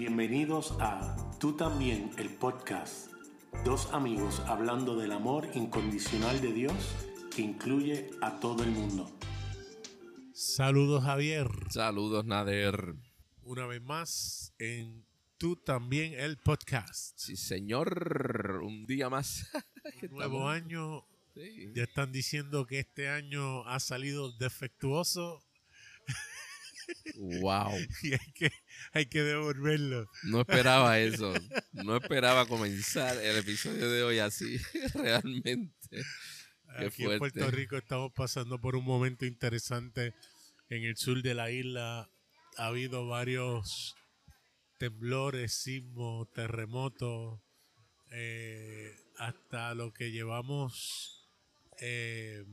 Bienvenidos 0.00 0.74
a 0.80 1.14
Tú 1.38 1.58
también, 1.58 2.10
el 2.16 2.30
podcast. 2.30 3.12
Dos 3.66 3.92
amigos 3.92 4.40
hablando 4.46 4.96
del 4.96 5.12
amor 5.12 5.46
incondicional 5.52 6.40
de 6.40 6.54
Dios 6.54 6.72
que 7.30 7.42
incluye 7.42 8.08
a 8.22 8.40
todo 8.40 8.62
el 8.62 8.70
mundo. 8.70 9.14
Saludos 10.32 11.04
Javier. 11.04 11.48
Saludos 11.68 12.24
Nader. 12.24 12.94
Una 13.42 13.66
vez 13.66 13.82
más 13.82 14.54
en 14.58 15.04
Tú 15.36 15.56
también, 15.56 16.14
el 16.14 16.38
podcast. 16.38 17.18
Sí, 17.18 17.36
señor. 17.36 18.62
Un 18.64 18.86
día 18.86 19.10
más. 19.10 19.50
Un 20.02 20.12
nuevo 20.12 20.48
año. 20.48 21.04
Ya 21.74 21.82
están 21.82 22.10
diciendo 22.10 22.66
que 22.66 22.78
este 22.78 23.10
año 23.10 23.66
ha 23.66 23.78
salido 23.78 24.32
defectuoso 24.32 25.44
Wow. 27.16 27.72
y 28.02 28.12
hay 28.12 28.32
que, 28.34 28.52
hay 28.92 29.06
que 29.06 29.22
devolverlo. 29.22 30.08
No 30.24 30.40
esperaba 30.40 30.98
eso. 30.98 31.34
No 31.72 31.96
esperaba 31.96 32.46
comenzar 32.46 33.16
el 33.18 33.36
episodio 33.36 33.90
de 33.90 34.02
hoy 34.02 34.18
así, 34.18 34.58
realmente. 34.94 36.02
Aquí 36.76 37.04
en 37.04 37.18
Puerto 37.18 37.50
Rico 37.50 37.76
estamos 37.76 38.12
pasando 38.12 38.60
por 38.60 38.76
un 38.76 38.84
momento 38.84 39.26
interesante. 39.26 40.14
En 40.68 40.84
el 40.84 40.96
sur 40.96 41.22
de 41.22 41.34
la 41.34 41.50
isla 41.50 42.08
ha 42.56 42.66
habido 42.66 43.06
varios 43.06 43.96
temblores, 44.78 45.52
sismos, 45.52 46.32
terremotos, 46.32 47.40
eh, 48.12 48.96
hasta 49.18 49.74
lo 49.74 49.92
que 49.92 50.10
llevamos 50.10 51.28
eh, 51.80 52.44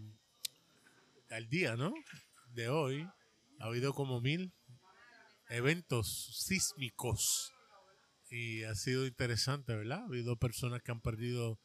al 1.30 1.48
día, 1.48 1.76
¿no? 1.76 1.94
De 2.54 2.70
hoy 2.70 3.08
ha 3.60 3.66
habido 3.66 3.94
como 3.94 4.22
mil 4.22 4.54
eventos 5.50 6.44
sísmicos 6.46 7.54
y 8.30 8.64
ha 8.64 8.76
sido 8.76 9.06
interesante, 9.06 9.76
¿verdad? 9.76 10.02
Ha 10.02 10.06
habido 10.06 10.38
personas 10.38 10.82
que 10.82 10.92
han 10.92 11.02
perdido 11.02 11.60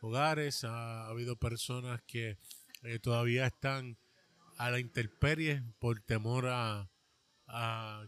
hogares, 0.00 0.64
ha, 0.64 1.06
habido 1.06 1.36
personas 1.36 2.00
que 2.06 2.38
eh, 2.82 2.98
todavía 2.98 3.46
están 3.46 3.98
a 4.58 4.70
la 4.70 4.78
intemperie 4.78 5.62
por 5.78 6.00
temor 6.00 6.46
a, 6.48 6.88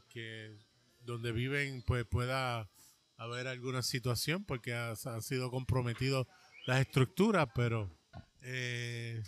que 0.08 0.58
donde 1.00 1.30
viven 1.30 1.82
pues 1.82 2.04
pueda 2.04 2.68
haber 3.16 3.46
alguna 3.46 3.82
situación 3.82 4.44
porque 4.44 4.74
han 4.74 5.22
sido 5.22 5.50
comprometidos 5.50 6.26
las 6.66 6.80
estructuras, 6.80 7.48
pero 7.54 7.96
eh, 8.42 9.22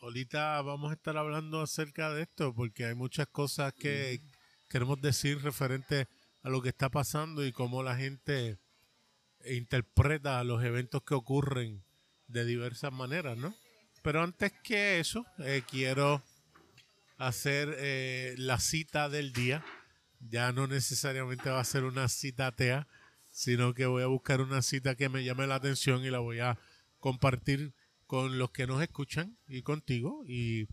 ahorita 0.00 0.60
vamos 0.62 0.90
a 0.90 0.94
estar 0.94 1.16
hablando 1.16 1.60
acerca 1.60 2.12
de 2.12 2.22
esto 2.22 2.54
porque 2.54 2.84
hay 2.84 2.94
muchas 2.94 3.26
cosas 3.28 3.72
que 3.72 4.20
queremos 4.68 5.00
decir 5.00 5.42
referente 5.42 6.08
a 6.42 6.50
lo 6.50 6.62
que 6.62 6.68
está 6.68 6.90
pasando 6.90 7.44
y 7.44 7.52
cómo 7.52 7.82
la 7.82 7.96
gente 7.96 8.58
interpreta 9.44 10.42
los 10.44 10.62
eventos 10.64 11.02
que 11.02 11.14
ocurren 11.14 11.84
de 12.28 12.44
diversas 12.44 12.92
maneras, 12.92 13.36
¿no? 13.36 13.54
Pero 14.02 14.22
antes 14.22 14.52
que 14.62 15.00
eso, 15.00 15.24
eh, 15.38 15.62
quiero 15.68 16.22
hacer 17.18 17.74
eh, 17.78 18.34
la 18.38 18.58
cita 18.60 19.08
del 19.08 19.32
día. 19.32 19.64
Ya 20.20 20.52
no 20.52 20.66
necesariamente 20.66 21.50
va 21.50 21.60
a 21.60 21.64
ser 21.64 21.84
una 21.84 22.08
cita 22.08 22.48
atea, 22.48 22.86
sino 23.30 23.74
que 23.74 23.86
voy 23.86 24.02
a 24.02 24.06
buscar 24.06 24.40
una 24.40 24.62
cita 24.62 24.94
que 24.94 25.08
me 25.08 25.24
llame 25.24 25.46
la 25.46 25.56
atención 25.56 26.04
y 26.04 26.10
la 26.10 26.20
voy 26.20 26.40
a 26.40 26.58
compartir 26.98 27.74
con 28.06 28.38
los 28.38 28.50
que 28.50 28.66
nos 28.66 28.82
escuchan 28.82 29.38
y 29.48 29.62
contigo 29.62 30.22
y, 30.26 30.66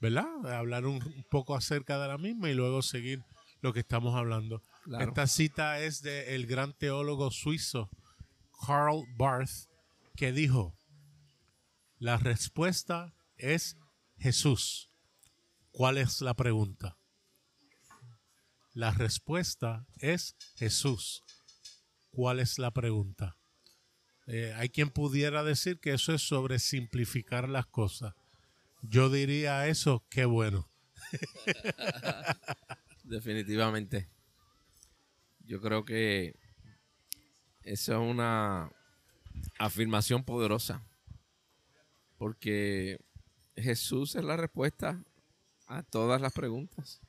¿verdad? 0.00 0.26
Hablar 0.52 0.86
un, 0.86 1.00
poco 1.30 1.54
acerca 1.54 1.98
de 1.98 2.08
la 2.08 2.18
misma 2.18 2.50
y 2.50 2.54
luego 2.54 2.82
seguir 2.82 3.22
lo 3.60 3.72
que 3.72 3.80
estamos 3.80 4.14
hablando. 4.14 4.62
Esta 4.98 5.26
cita 5.26 5.80
es 5.80 6.02
del 6.02 6.46
gran 6.46 6.72
teólogo 6.72 7.30
suizo 7.30 7.90
Karl 8.66 9.04
Barth 9.16 9.68
que 10.16 10.32
dijo, 10.32 10.74
la 11.98 12.16
respuesta 12.16 13.14
es 13.36 13.76
Jesús. 14.18 14.88
¿Cuál 15.70 15.98
es 15.98 16.20
la 16.20 16.34
pregunta? 16.34 16.98
La 18.72 18.90
respuesta 18.90 19.86
es 19.98 20.36
Jesús. 20.56 21.22
¿Cuál 22.10 22.40
es 22.40 22.58
la 22.58 22.70
pregunta? 22.70 23.39
Eh, 24.32 24.54
hay 24.56 24.68
quien 24.68 24.90
pudiera 24.90 25.42
decir 25.42 25.80
que 25.80 25.92
eso 25.92 26.14
es 26.14 26.22
sobre 26.22 26.60
simplificar 26.60 27.48
las 27.48 27.66
cosas. 27.66 28.14
Yo 28.80 29.10
diría 29.10 29.66
eso, 29.66 30.04
qué 30.08 30.24
bueno. 30.24 30.68
Definitivamente. 33.02 34.08
Yo 35.40 35.60
creo 35.60 35.84
que 35.84 36.36
esa 37.64 37.94
es 37.94 37.98
una 37.98 38.70
afirmación 39.58 40.22
poderosa. 40.22 40.86
Porque 42.16 43.00
Jesús 43.56 44.14
es 44.14 44.22
la 44.22 44.36
respuesta 44.36 45.02
a 45.66 45.82
todas 45.82 46.20
las 46.20 46.32
preguntas 46.32 47.00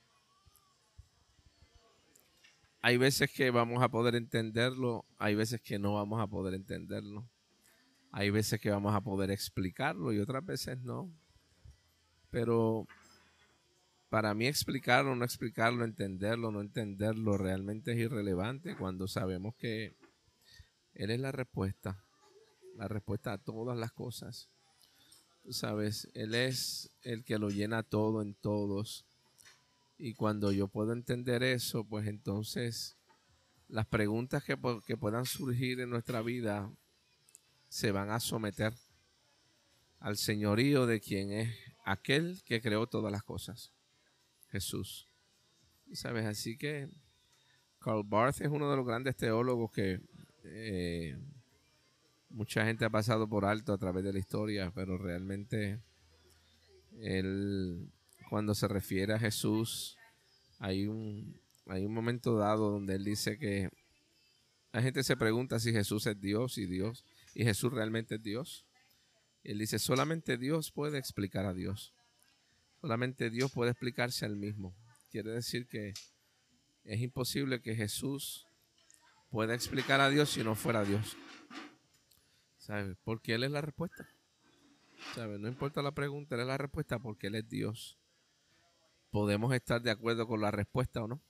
hay 2.81 2.97
veces 2.97 3.31
que 3.31 3.51
vamos 3.51 3.83
a 3.83 3.89
poder 3.89 4.15
entenderlo, 4.15 5.05
hay 5.19 5.35
veces 5.35 5.61
que 5.61 5.77
no 5.77 5.93
vamos 5.93 6.19
a 6.19 6.27
poder 6.27 6.55
entenderlo. 6.55 7.29
Hay 8.11 8.29
veces 8.29 8.59
que 8.59 8.69
vamos 8.69 8.93
a 8.93 9.01
poder 9.01 9.31
explicarlo 9.31 10.11
y 10.11 10.19
otras 10.19 10.45
veces 10.45 10.79
no. 10.79 11.09
Pero 12.29 12.87
para 14.09 14.33
mí 14.33 14.47
explicarlo, 14.47 15.15
no 15.15 15.23
explicarlo, 15.23 15.85
entenderlo, 15.85 16.51
no 16.51 16.59
entenderlo, 16.59 17.37
realmente 17.37 17.93
es 17.93 17.99
irrelevante 17.99 18.75
cuando 18.75 19.07
sabemos 19.07 19.55
que 19.55 19.95
Él 20.93 21.11
es 21.11 21.19
la 21.19 21.31
respuesta, 21.31 22.03
la 22.75 22.87
respuesta 22.87 23.31
a 23.31 23.37
todas 23.37 23.77
las 23.77 23.93
cosas. 23.93 24.49
Sabes, 25.49 26.09
Él 26.13 26.35
es 26.35 26.89
el 27.03 27.23
que 27.23 27.37
lo 27.37 27.49
llena 27.49 27.83
todo 27.83 28.21
en 28.21 28.33
todos. 28.33 29.05
Y 30.03 30.15
cuando 30.15 30.51
yo 30.51 30.67
puedo 30.67 30.93
entender 30.93 31.43
eso, 31.43 31.83
pues 31.83 32.07
entonces 32.07 32.97
las 33.67 33.85
preguntas 33.85 34.43
que, 34.43 34.57
que 34.87 34.97
puedan 34.97 35.25
surgir 35.25 35.79
en 35.79 35.91
nuestra 35.91 36.23
vida 36.23 36.71
se 37.69 37.91
van 37.91 38.09
a 38.09 38.19
someter 38.19 38.73
al 39.99 40.17
señorío 40.17 40.87
de 40.87 40.99
quien 41.01 41.31
es 41.31 41.55
aquel 41.85 42.41
que 42.45 42.63
creó 42.63 42.87
todas 42.87 43.11
las 43.11 43.21
cosas, 43.21 43.73
Jesús. 44.49 45.07
¿Sabes? 45.93 46.25
Así 46.25 46.57
que 46.57 46.89
Karl 47.77 48.01
Barth 48.03 48.41
es 48.41 48.49
uno 48.49 48.71
de 48.71 48.77
los 48.77 48.87
grandes 48.87 49.15
teólogos 49.15 49.71
que 49.71 50.01
eh, 50.45 51.15
mucha 52.27 52.65
gente 52.65 52.85
ha 52.85 52.89
pasado 52.89 53.29
por 53.29 53.45
alto 53.45 53.71
a 53.71 53.77
través 53.77 54.03
de 54.03 54.13
la 54.13 54.19
historia, 54.19 54.71
pero 54.73 54.97
realmente 54.97 55.79
él 56.97 57.87
cuando 58.31 58.55
se 58.55 58.69
refiere 58.69 59.13
a 59.13 59.19
Jesús, 59.19 59.97
hay 60.57 60.87
un, 60.87 61.37
hay 61.65 61.83
un 61.83 61.93
momento 61.93 62.37
dado 62.37 62.71
donde 62.71 62.95
él 62.95 63.03
dice 63.03 63.37
que 63.37 63.69
la 64.71 64.81
gente 64.81 65.03
se 65.03 65.17
pregunta 65.17 65.59
si 65.59 65.73
Jesús 65.73 66.07
es 66.07 66.17
Dios 66.17 66.57
y 66.57 66.65
Dios, 66.65 67.03
y 67.35 67.43
Jesús 67.43 67.73
realmente 67.73 68.15
es 68.15 68.23
Dios. 68.23 68.65
él 69.43 69.57
dice, 69.57 69.79
solamente 69.79 70.37
Dios 70.37 70.71
puede 70.71 70.97
explicar 70.97 71.45
a 71.45 71.53
Dios. 71.53 71.93
Solamente 72.79 73.29
Dios 73.29 73.51
puede 73.51 73.71
explicarse 73.71 74.23
al 74.25 74.37
mismo. 74.37 74.73
Quiere 75.09 75.31
decir 75.31 75.67
que 75.67 75.93
es 76.85 77.01
imposible 77.01 77.61
que 77.61 77.75
Jesús 77.75 78.47
pueda 79.29 79.55
explicar 79.55 79.99
a 79.99 80.09
Dios 80.09 80.29
si 80.29 80.41
no 80.41 80.55
fuera 80.55 80.85
Dios. 80.85 81.17
¿Sabe? 82.59 82.95
Porque 83.03 83.33
Él 83.33 83.43
es 83.43 83.51
la 83.51 83.59
respuesta. 83.59 84.07
¿Sabe? 85.15 85.37
No 85.37 85.49
importa 85.49 85.81
la 85.81 85.91
pregunta, 85.91 86.35
Él 86.35 86.41
es 86.41 86.47
la 86.47 86.57
respuesta 86.57 86.97
porque 86.97 87.27
Él 87.27 87.35
es 87.35 87.49
Dios 87.49 87.97
podemos 89.11 89.53
estar 89.53 89.81
de 89.81 89.91
acuerdo 89.91 90.27
con 90.27 90.41
la 90.41 90.51
respuesta 90.51 91.03
o 91.03 91.07
no. 91.07 91.21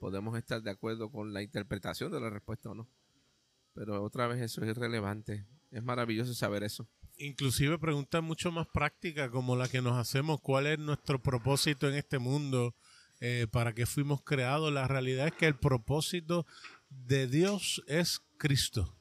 Podemos 0.00 0.36
estar 0.38 0.62
de 0.62 0.70
acuerdo 0.70 1.10
con 1.10 1.32
la 1.32 1.42
interpretación 1.42 2.10
de 2.10 2.20
la 2.20 2.30
respuesta 2.30 2.70
o 2.70 2.74
no. 2.74 2.88
Pero 3.74 4.02
otra 4.02 4.26
vez 4.26 4.40
eso 4.40 4.62
es 4.62 4.70
irrelevante. 4.70 5.44
Es 5.70 5.82
maravilloso 5.82 6.34
saber 6.34 6.62
eso. 6.62 6.88
Inclusive 7.18 7.78
preguntas 7.78 8.22
mucho 8.22 8.50
más 8.50 8.66
prácticas 8.68 9.30
como 9.30 9.54
la 9.56 9.68
que 9.68 9.82
nos 9.82 9.98
hacemos, 9.98 10.40
¿cuál 10.40 10.66
es 10.66 10.78
nuestro 10.78 11.22
propósito 11.22 11.88
en 11.88 11.94
este 11.94 12.18
mundo? 12.18 12.74
Eh, 13.20 13.46
¿Para 13.50 13.74
qué 13.74 13.86
fuimos 13.86 14.22
creados? 14.22 14.72
La 14.72 14.88
realidad 14.88 15.28
es 15.28 15.34
que 15.34 15.46
el 15.46 15.54
propósito 15.54 16.46
de 16.88 17.26
Dios 17.26 17.82
es 17.86 18.20
Cristo. 18.38 18.96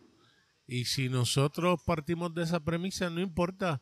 Y 0.68 0.86
si 0.86 1.10
nosotros 1.10 1.82
partimos 1.86 2.34
de 2.34 2.44
esa 2.44 2.60
premisa, 2.60 3.10
no 3.10 3.22
importa 3.22 3.82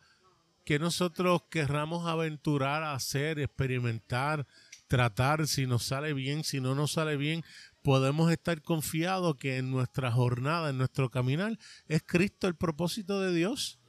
que 0.70 0.78
nosotros 0.78 1.42
querramos 1.50 2.06
aventurar, 2.06 2.84
hacer, 2.84 3.40
experimentar, 3.40 4.46
tratar, 4.88 5.48
si 5.48 5.66
nos 5.66 5.84
sale 5.84 6.14
bien, 6.14 6.44
si 6.44 6.62
no 6.62 6.76
nos 6.76 6.92
sale 6.92 7.18
bien, 7.18 7.44
podemos 7.82 8.32
estar 8.32 8.62
confiados 8.62 9.36
que 9.38 9.58
en 9.58 9.72
nuestra 9.72 10.12
jornada, 10.12 10.70
en 10.70 10.78
nuestro 10.78 11.10
caminar, 11.10 11.58
es 11.88 12.04
Cristo 12.06 12.48
el 12.48 12.56
propósito 12.56 13.20
de 13.20 13.34
Dios. 13.34 13.80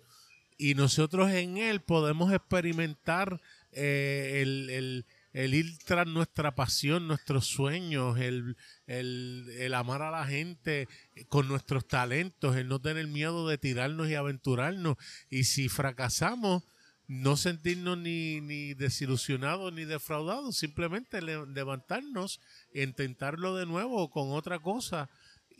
Y 0.56 0.74
nosotros 0.74 1.30
en 1.30 1.58
Él 1.58 1.82
podemos 1.82 2.32
experimentar 2.32 3.42
eh, 3.72 4.38
el, 4.40 4.70
el 4.70 5.06
ir 5.32 5.78
tras 5.84 6.06
nuestra 6.06 6.54
pasión, 6.54 7.06
nuestros 7.06 7.46
sueños, 7.46 8.18
el, 8.18 8.56
el, 8.86 9.74
amar 9.74 10.02
a 10.02 10.10
la 10.10 10.26
gente 10.26 10.88
con 11.28 11.48
nuestros 11.48 11.86
talentos, 11.86 12.56
el 12.56 12.68
no 12.68 12.80
tener 12.80 13.06
miedo 13.06 13.46
de 13.48 13.58
tirarnos 13.58 14.08
y 14.08 14.14
aventurarnos. 14.14 14.96
Y 15.28 15.44
si 15.44 15.68
fracasamos, 15.68 16.64
no 17.06 17.36
sentirnos 17.36 17.98
ni, 17.98 18.40
ni 18.40 18.74
desilusionados 18.74 19.72
ni 19.72 19.84
defraudados, 19.84 20.56
simplemente 20.56 21.20
levantarnos 21.20 22.40
e 22.72 22.84
intentarlo 22.84 23.56
de 23.56 23.66
nuevo 23.66 24.10
con 24.10 24.30
otra 24.30 24.60
cosa 24.60 25.10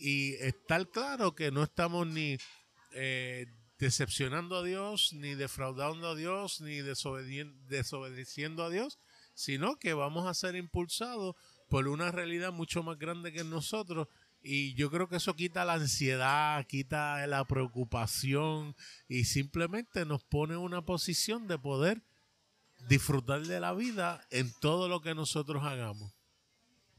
y 0.00 0.34
estar 0.34 0.88
claro 0.90 1.34
que 1.34 1.50
no 1.50 1.64
estamos 1.64 2.06
ni 2.06 2.38
eh, 2.92 3.46
decepcionando 3.78 4.58
a 4.58 4.62
Dios, 4.62 5.12
ni 5.12 5.34
defraudando 5.34 6.08
a 6.08 6.14
Dios, 6.14 6.60
ni 6.60 6.82
desobedeciendo 6.82 8.64
a 8.64 8.70
Dios, 8.70 8.98
sino 9.40 9.78
que 9.78 9.94
vamos 9.94 10.26
a 10.26 10.34
ser 10.34 10.54
impulsados 10.54 11.34
por 11.68 11.88
una 11.88 12.10
realidad 12.10 12.52
mucho 12.52 12.82
más 12.82 12.98
grande 12.98 13.32
que 13.32 13.42
nosotros. 13.42 14.08
Y 14.42 14.74
yo 14.74 14.90
creo 14.90 15.08
que 15.08 15.16
eso 15.16 15.34
quita 15.34 15.64
la 15.64 15.74
ansiedad, 15.74 16.66
quita 16.66 17.26
la 17.26 17.44
preocupación 17.46 18.76
y 19.08 19.24
simplemente 19.24 20.04
nos 20.04 20.22
pone 20.22 20.54
en 20.54 20.60
una 20.60 20.84
posición 20.84 21.48
de 21.48 21.58
poder 21.58 22.02
disfrutar 22.88 23.42
de 23.42 23.60
la 23.60 23.72
vida 23.72 24.26
en 24.30 24.52
todo 24.60 24.88
lo 24.88 25.00
que 25.00 25.14
nosotros 25.14 25.62
hagamos. 25.64 26.12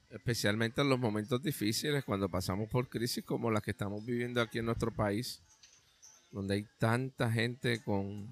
Especialmente 0.10 0.82
en 0.82 0.90
los 0.90 1.00
momentos 1.00 1.42
difíciles, 1.42 2.04
cuando 2.04 2.30
pasamos 2.30 2.70
por 2.70 2.90
crisis 2.90 3.24
como 3.24 3.50
las 3.50 3.62
que 3.62 3.72
estamos 3.72 4.04
viviendo 4.04 4.42
aquí 4.42 4.60
en 4.60 4.66
nuestro 4.66 4.92
país, 4.92 5.42
donde 6.32 6.56
hay 6.56 6.66
tanta 6.80 7.32
gente 7.32 7.84
con 7.84 8.28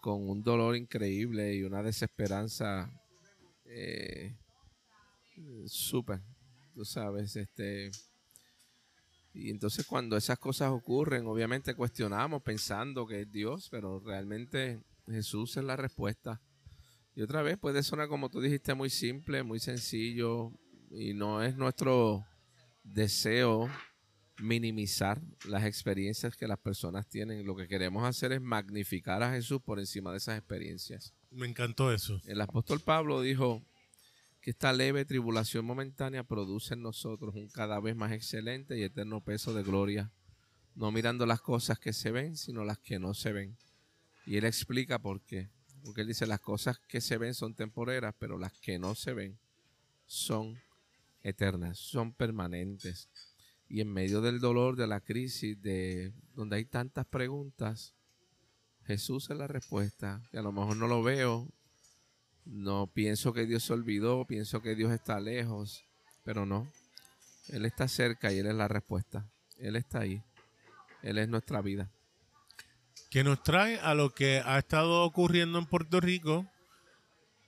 con 0.00 0.28
un 0.28 0.42
dolor 0.42 0.76
increíble 0.76 1.54
y 1.54 1.62
una 1.62 1.82
desesperanza 1.82 2.90
eh, 3.64 4.36
súper, 5.66 6.20
tú 6.74 6.84
sabes, 6.84 7.36
este... 7.36 7.90
Y 9.34 9.50
entonces 9.50 9.86
cuando 9.86 10.16
esas 10.16 10.38
cosas 10.38 10.70
ocurren, 10.70 11.26
obviamente 11.26 11.74
cuestionamos 11.74 12.42
pensando 12.42 13.06
que 13.06 13.20
es 13.20 13.30
Dios, 13.30 13.68
pero 13.70 14.00
realmente 14.00 14.80
Jesús 15.06 15.56
es 15.56 15.64
la 15.64 15.76
respuesta. 15.76 16.40
Y 17.14 17.22
otra 17.22 17.42
vez 17.42 17.58
puede 17.58 17.82
sonar 17.82 18.08
como 18.08 18.30
tú 18.30 18.40
dijiste 18.40 18.74
muy 18.74 18.90
simple, 18.90 19.42
muy 19.42 19.60
sencillo, 19.60 20.52
y 20.90 21.14
no 21.14 21.42
es 21.42 21.56
nuestro 21.56 22.24
deseo 22.82 23.68
minimizar 24.38 25.20
las 25.46 25.64
experiencias 25.64 26.36
que 26.36 26.46
las 26.46 26.58
personas 26.58 27.08
tienen. 27.08 27.46
Lo 27.46 27.56
que 27.56 27.68
queremos 27.68 28.04
hacer 28.04 28.32
es 28.32 28.40
magnificar 28.40 29.22
a 29.22 29.32
Jesús 29.32 29.60
por 29.60 29.78
encima 29.78 30.12
de 30.12 30.18
esas 30.18 30.38
experiencias. 30.38 31.12
Me 31.30 31.46
encantó 31.46 31.92
eso. 31.92 32.20
El 32.24 32.40
apóstol 32.40 32.80
Pablo 32.80 33.20
dijo 33.20 33.62
que 34.40 34.50
esta 34.50 34.72
leve 34.72 35.04
tribulación 35.04 35.64
momentánea 35.64 36.22
produce 36.22 36.74
en 36.74 36.82
nosotros 36.82 37.34
un 37.34 37.48
cada 37.48 37.80
vez 37.80 37.96
más 37.96 38.12
excelente 38.12 38.78
y 38.78 38.82
eterno 38.82 39.20
peso 39.20 39.52
de 39.52 39.62
gloria, 39.62 40.12
no 40.74 40.92
mirando 40.92 41.26
las 41.26 41.40
cosas 41.40 41.78
que 41.78 41.92
se 41.92 42.10
ven, 42.10 42.36
sino 42.36 42.64
las 42.64 42.78
que 42.78 42.98
no 42.98 43.14
se 43.14 43.32
ven. 43.32 43.56
Y 44.26 44.36
él 44.36 44.44
explica 44.44 44.98
por 44.98 45.20
qué. 45.22 45.48
Porque 45.84 46.02
él 46.02 46.08
dice, 46.08 46.26
las 46.26 46.40
cosas 46.40 46.78
que 46.78 47.00
se 47.00 47.18
ven 47.18 47.34
son 47.34 47.54
temporeras, 47.54 48.14
pero 48.18 48.38
las 48.38 48.52
que 48.52 48.78
no 48.78 48.94
se 48.94 49.12
ven 49.12 49.38
son 50.06 50.58
eternas, 51.22 51.78
son 51.78 52.12
permanentes. 52.12 53.08
Y 53.68 53.80
en 53.80 53.92
medio 53.92 54.20
del 54.20 54.40
dolor, 54.40 54.76
de 54.76 54.86
la 54.86 55.00
crisis, 55.00 55.60
de 55.60 56.12
donde 56.34 56.56
hay 56.56 56.64
tantas 56.64 57.06
preguntas, 57.06 57.94
Jesús 58.84 59.28
es 59.30 59.36
la 59.36 59.46
respuesta. 59.46 60.22
Que 60.30 60.38
a 60.38 60.42
lo 60.42 60.52
mejor 60.52 60.76
no 60.76 60.88
lo 60.88 61.02
veo, 61.02 61.48
no 62.46 62.86
pienso 62.86 63.34
que 63.34 63.44
Dios 63.44 63.62
se 63.64 63.74
olvidó, 63.74 64.24
pienso 64.24 64.62
que 64.62 64.74
Dios 64.74 64.90
está 64.90 65.20
lejos, 65.20 65.84
pero 66.24 66.46
no. 66.46 66.66
Él 67.48 67.66
está 67.66 67.88
cerca 67.88 68.32
y 68.32 68.38
Él 68.38 68.46
es 68.46 68.54
la 68.54 68.68
respuesta. 68.68 69.30
Él 69.58 69.76
está 69.76 70.00
ahí. 70.00 70.22
Él 71.02 71.18
es 71.18 71.28
nuestra 71.28 71.60
vida. 71.60 71.90
Que 73.10 73.24
nos 73.24 73.42
trae 73.42 73.78
a 73.80 73.94
lo 73.94 74.14
que 74.14 74.42
ha 74.44 74.58
estado 74.58 75.04
ocurriendo 75.04 75.58
en 75.58 75.66
Puerto 75.66 76.00
Rico, 76.00 76.46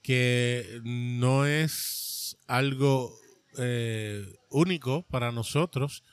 que 0.03 0.81
no 0.83 1.45
es 1.45 2.37
algo 2.47 3.15
eh, 3.57 4.25
único 4.49 5.03
para 5.03 5.31
nosotros. 5.31 6.03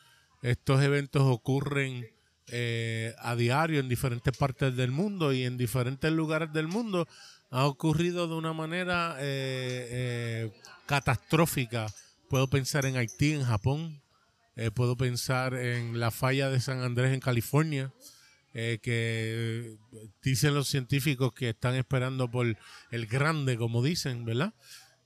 Estos 0.42 0.82
eventos 0.82 1.22
ocurren 1.22 2.06
eh, 2.48 3.14
a 3.18 3.34
diario 3.34 3.80
en 3.80 3.88
diferentes 3.88 4.36
partes 4.36 4.74
del 4.76 4.90
mundo 4.90 5.32
y 5.32 5.44
en 5.44 5.56
diferentes 5.56 6.10
lugares 6.12 6.52
del 6.52 6.68
mundo. 6.68 7.08
Ha 7.50 7.66
ocurrido 7.66 8.28
de 8.28 8.34
una 8.34 8.52
manera 8.52 9.16
eh, 9.18 10.50
catastrófica. 10.86 11.86
Puedo 12.28 12.48
pensar 12.48 12.86
en 12.86 12.96
Haití, 12.96 13.32
en 13.32 13.44
Japón. 13.44 14.00
puedo 14.74 14.96
pensar 14.96 15.54
en 15.54 15.98
la 15.98 16.10
falla 16.10 16.50
de 16.50 16.60
San 16.60 16.82
Andrés 16.82 17.14
en 17.14 17.20
California. 17.20 17.92
que 18.52 19.76
dicen 20.22 20.54
los 20.54 20.68
científicos 20.68 21.32
que 21.32 21.50
están 21.50 21.74
esperando 21.74 22.30
por 22.30 22.46
el 22.90 23.06
grande, 23.06 23.56
como 23.56 23.82
dicen, 23.82 24.24
¿verdad? 24.24 24.52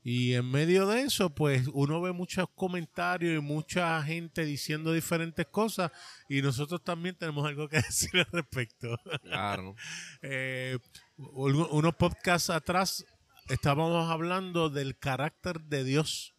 Y 0.05 0.35
en 0.35 0.51
medio 0.51 0.87
de 0.87 1.03
eso, 1.03 1.31
pues 1.31 1.69
uno 1.73 2.01
ve 2.01 2.13
muchos 2.13 2.47
comentarios 2.57 3.39
y 3.39 3.41
mucha 3.41 4.03
gente 4.03 4.45
diciendo 4.45 4.93
diferentes 4.93 5.47
cosas 5.47 5.93
y 6.29 6.43
nosotros 6.43 6.83
también 6.83 7.15
tenemos 7.17 7.47
algo 7.47 7.69
que 7.69 7.77
decir 7.89 8.11
al 8.19 8.27
respecto. 8.33 8.97
Claro. 9.23 9.77
eh, 10.23 10.79
unos 11.17 11.95
podcasts 11.95 12.51
atrás 12.51 13.05
estábamos 13.49 14.11
hablando 14.11 14.71
del 14.71 14.99
carácter 14.99 15.61
de 15.61 15.85
Dios 15.85 16.35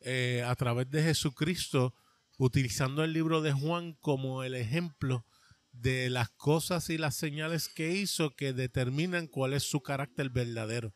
eh, 0.00 0.42
a 0.44 0.54
través 0.56 0.90
de 0.90 1.02
Jesucristo, 1.02 1.94
utilizando 2.38 3.04
el 3.04 3.12
libro 3.12 3.40
de 3.40 3.52
Juan 3.52 3.94
como 4.00 4.42
el 4.42 4.54
ejemplo 4.54 5.24
de 5.72 6.10
las 6.10 6.30
cosas 6.30 6.90
y 6.90 6.98
las 6.98 7.14
señales 7.14 7.68
que 7.68 7.92
hizo 7.92 8.34
que 8.34 8.52
determinan 8.52 9.26
cuál 9.26 9.52
es 9.52 9.62
su 9.62 9.80
carácter 9.80 10.30
verdadero. 10.30 10.92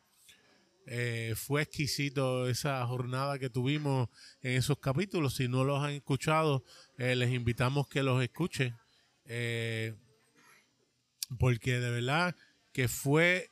Eh, 0.92 1.34
fue 1.36 1.62
exquisito 1.62 2.48
esa 2.48 2.84
jornada 2.84 3.38
que 3.38 3.48
tuvimos 3.48 4.08
en 4.42 4.56
esos 4.56 4.80
capítulos. 4.80 5.36
Si 5.36 5.46
no 5.46 5.62
los 5.62 5.80
han 5.84 5.92
escuchado, 5.92 6.64
eh, 6.98 7.14
les 7.14 7.32
invitamos 7.32 7.86
que 7.86 8.02
los 8.02 8.20
escuchen. 8.20 8.76
Eh, 9.24 9.94
porque 11.38 11.78
de 11.78 11.90
verdad 11.92 12.34
que 12.72 12.88
fue 12.88 13.50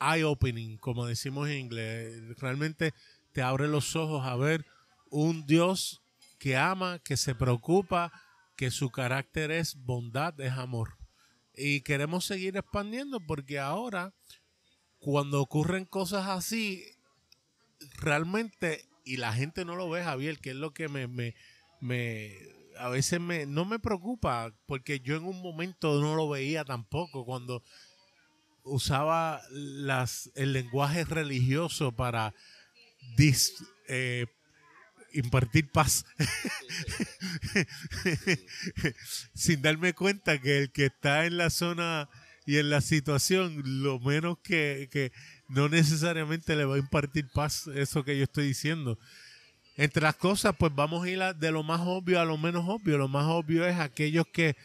eye-opening, 0.00 0.76
como 0.78 1.06
decimos 1.06 1.48
en 1.48 1.58
inglés. 1.58 2.36
Realmente 2.38 2.92
te 3.32 3.40
abre 3.40 3.68
los 3.68 3.94
ojos 3.94 4.26
a 4.26 4.34
ver 4.34 4.66
un 5.10 5.46
Dios 5.46 6.02
que 6.40 6.56
ama, 6.56 6.98
que 6.98 7.16
se 7.16 7.36
preocupa, 7.36 8.10
que 8.56 8.72
su 8.72 8.90
carácter 8.90 9.52
es 9.52 9.76
bondad, 9.76 10.40
es 10.40 10.54
amor. 10.54 10.98
Y 11.54 11.82
queremos 11.82 12.24
seguir 12.24 12.56
expandiendo 12.56 13.20
porque 13.20 13.60
ahora 13.60 14.12
cuando 15.04 15.42
ocurren 15.42 15.84
cosas 15.84 16.28
así, 16.28 16.82
realmente, 17.98 18.88
y 19.04 19.18
la 19.18 19.34
gente 19.34 19.66
no 19.66 19.76
lo 19.76 19.90
ve, 19.90 20.02
Javier, 20.02 20.38
que 20.38 20.50
es 20.50 20.56
lo 20.56 20.72
que 20.72 20.88
me, 20.88 21.08
me, 21.08 21.34
me 21.82 22.32
a 22.78 22.88
veces 22.88 23.20
me, 23.20 23.44
no 23.44 23.66
me 23.66 23.78
preocupa, 23.78 24.54
porque 24.64 25.00
yo 25.00 25.16
en 25.16 25.24
un 25.24 25.42
momento 25.42 26.00
no 26.00 26.14
lo 26.14 26.30
veía 26.30 26.64
tampoco, 26.64 27.26
cuando 27.26 27.62
usaba 28.62 29.42
las, 29.50 30.30
el 30.36 30.54
lenguaje 30.54 31.04
religioso 31.04 31.92
para 31.92 32.32
eh, 33.88 34.26
impartir 35.12 35.70
paz, 35.70 36.06
sin 39.34 39.60
darme 39.60 39.92
cuenta 39.92 40.40
que 40.40 40.60
el 40.60 40.72
que 40.72 40.86
está 40.86 41.26
en 41.26 41.36
la 41.36 41.50
zona 41.50 42.08
y 42.46 42.58
en 42.58 42.70
la 42.70 42.80
situación, 42.80 43.62
lo 43.64 43.98
menos 44.00 44.38
que, 44.42 44.88
que 44.90 45.12
no 45.48 45.68
necesariamente 45.68 46.56
le 46.56 46.64
va 46.64 46.76
a 46.76 46.78
impartir 46.78 47.28
paz 47.32 47.66
eso 47.74 48.04
que 48.04 48.16
yo 48.16 48.24
estoy 48.24 48.46
diciendo. 48.46 48.98
Entre 49.76 50.02
las 50.02 50.16
cosas, 50.16 50.54
pues 50.58 50.72
vamos 50.74 51.04
a 51.04 51.08
ir 51.08 51.20
de 51.36 51.50
lo 51.50 51.62
más 51.62 51.80
obvio 51.84 52.20
a 52.20 52.24
lo 52.24 52.38
menos 52.38 52.64
obvio. 52.66 52.96
Lo 52.96 53.08
más 53.08 53.26
obvio 53.26 53.66
es 53.66 53.78
aquellos 53.78 54.26
que 54.32 54.56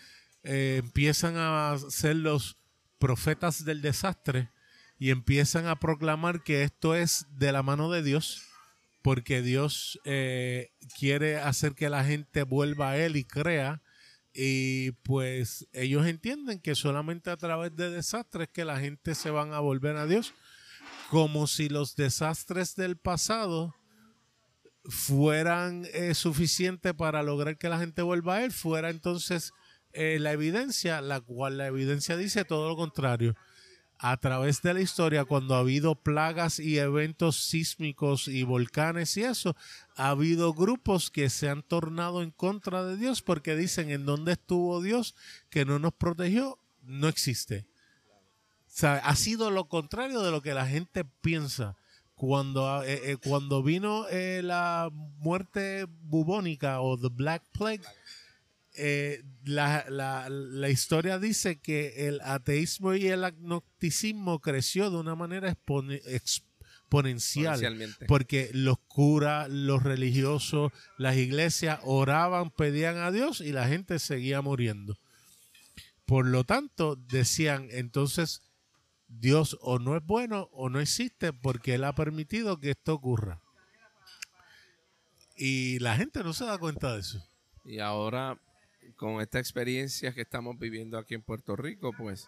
eh, 0.43 0.81
empiezan 0.83 1.35
a 1.37 1.77
ser 1.89 2.17
los 2.17 2.57
profetas 2.99 3.65
del 3.65 3.81
desastre 3.81 4.49
y 4.99 5.09
empiezan 5.09 5.65
a 5.65 5.79
proclamar 5.79 6.43
que 6.43 6.63
esto 6.63 6.93
es 6.93 7.25
de 7.31 7.51
la 7.51 7.63
mano 7.63 7.89
de 7.89 8.03
Dios, 8.03 8.43
porque 9.01 9.41
Dios 9.41 9.99
eh, 10.03 10.71
quiere 10.97 11.37
hacer 11.37 11.73
que 11.73 11.89
la 11.89 12.03
gente 12.03 12.43
vuelva 12.43 12.91
a 12.91 12.97
Él 12.97 13.15
y 13.15 13.23
crea 13.23 13.81
y 14.41 14.91
pues 15.03 15.67
ellos 15.73 16.07
entienden 16.07 16.61
que 16.61 16.73
solamente 16.73 17.29
a 17.29 17.35
través 17.35 17.75
de 17.75 17.89
desastres 17.89 18.47
que 18.47 18.63
la 18.63 18.79
gente 18.79 19.13
se 19.13 19.31
van 19.31 19.51
a 19.51 19.59
volver 19.59 19.97
a 19.97 20.05
Dios, 20.05 20.33
como 21.09 21.45
si 21.45 21.67
los 21.67 21.97
desastres 21.97 22.77
del 22.77 22.95
pasado 22.95 23.75
fueran 24.85 25.85
eh, 25.91 26.13
suficientes 26.13 26.93
para 26.93 27.21
lograr 27.21 27.57
que 27.57 27.67
la 27.67 27.79
gente 27.79 28.01
vuelva 28.01 28.35
a 28.35 28.45
Él, 28.45 28.53
fuera 28.53 28.89
entonces 28.89 29.51
eh, 29.91 30.19
la 30.21 30.31
evidencia, 30.31 31.01
la 31.01 31.19
cual 31.19 31.57
la 31.57 31.67
evidencia 31.67 32.15
dice 32.15 32.45
todo 32.45 32.69
lo 32.69 32.77
contrario. 32.77 33.35
A 34.01 34.15
través 34.15 34.61
de 34.61 34.73
la 34.73 34.79
historia, 34.79 35.25
cuando 35.25 35.55
ha 35.55 35.59
habido 35.59 35.93
plagas 35.93 36.59
y 36.59 36.79
eventos 36.79 37.35
sísmicos 37.43 38.29
y 38.29 38.43
volcanes 38.43 39.17
y 39.17 39.23
eso, 39.23 39.57
ha 39.97 40.09
habido 40.11 40.53
grupos 40.53 41.11
que 41.11 41.29
se 41.29 41.49
han 41.49 41.63
tornado 41.63 42.23
en 42.23 42.31
contra 42.31 42.85
de 42.85 42.95
Dios 42.95 43.21
porque 43.21 43.57
dicen 43.57 43.91
en 43.91 44.05
dónde 44.05 44.31
estuvo 44.31 44.81
Dios 44.81 45.15
que 45.49 45.65
no 45.65 45.79
nos 45.79 45.93
protegió, 45.93 46.57
no 46.81 47.09
existe. 47.09 47.67
Ha 48.81 49.15
sido 49.17 49.51
lo 49.51 49.67
contrario 49.67 50.21
de 50.21 50.31
lo 50.31 50.41
que 50.41 50.53
la 50.53 50.65
gente 50.65 51.03
piensa. 51.03 51.75
Cuando, 52.15 52.83
eh, 52.83 53.11
eh, 53.11 53.17
cuando 53.17 53.63
vino 53.63 54.05
eh, 54.09 54.41
la 54.43 54.89
muerte 54.91 55.85
bubónica 55.87 56.81
o 56.81 56.97
the 56.97 57.07
Black 57.09 57.43
Plague, 57.53 57.81
eh, 58.81 59.23
la, 59.43 59.85
la, 59.89 60.29
la, 60.29 60.69
historia 60.69 61.19
dice 61.19 61.59
que 61.59 62.07
el 62.07 62.21
ateísmo 62.21 62.93
y 62.93 63.07
el 63.07 63.25
agnosticismo 63.25 64.39
creció 64.39 64.89
de 64.89 64.97
una 64.97 65.15
manera 65.15 65.49
exponencial. 65.49 67.59
Porque 68.07 68.49
los 68.53 68.79
curas, 68.79 69.49
los 69.49 69.83
religiosos, 69.83 70.71
las 70.97 71.17
iglesias 71.17 71.79
oraban, 71.83 72.51
pedían 72.51 72.97
a 72.97 73.11
Dios 73.11 73.41
y 73.41 73.51
la 73.51 73.67
gente 73.67 73.99
seguía 73.99 74.41
muriendo. 74.41 74.97
Por 76.05 76.25
lo 76.25 76.45
tanto, 76.45 76.95
decían 76.95 77.67
entonces, 77.71 78.41
Dios 79.09 79.57
o 79.61 79.77
no 79.77 79.97
es 79.97 80.05
bueno 80.05 80.49
o 80.53 80.69
no 80.69 80.79
existe 80.79 81.33
porque 81.33 81.75
Él 81.75 81.83
ha 81.83 81.93
permitido 81.93 82.59
que 82.59 82.71
esto 82.71 82.93
ocurra. 82.93 83.41
Y 85.35 85.79
la 85.79 85.97
gente 85.97 86.23
no 86.23 86.33
se 86.33 86.45
da 86.45 86.57
cuenta 86.57 86.93
de 86.93 87.01
eso. 87.01 87.25
Y 87.65 87.79
ahora 87.79 88.39
con 88.99 89.21
esta 89.21 89.39
experiencia 89.39 90.13
que 90.13 90.21
estamos 90.21 90.59
viviendo 90.59 90.97
aquí 90.97 91.15
en 91.15 91.21
Puerto 91.21 91.55
Rico, 91.55 91.93
pues 91.93 92.27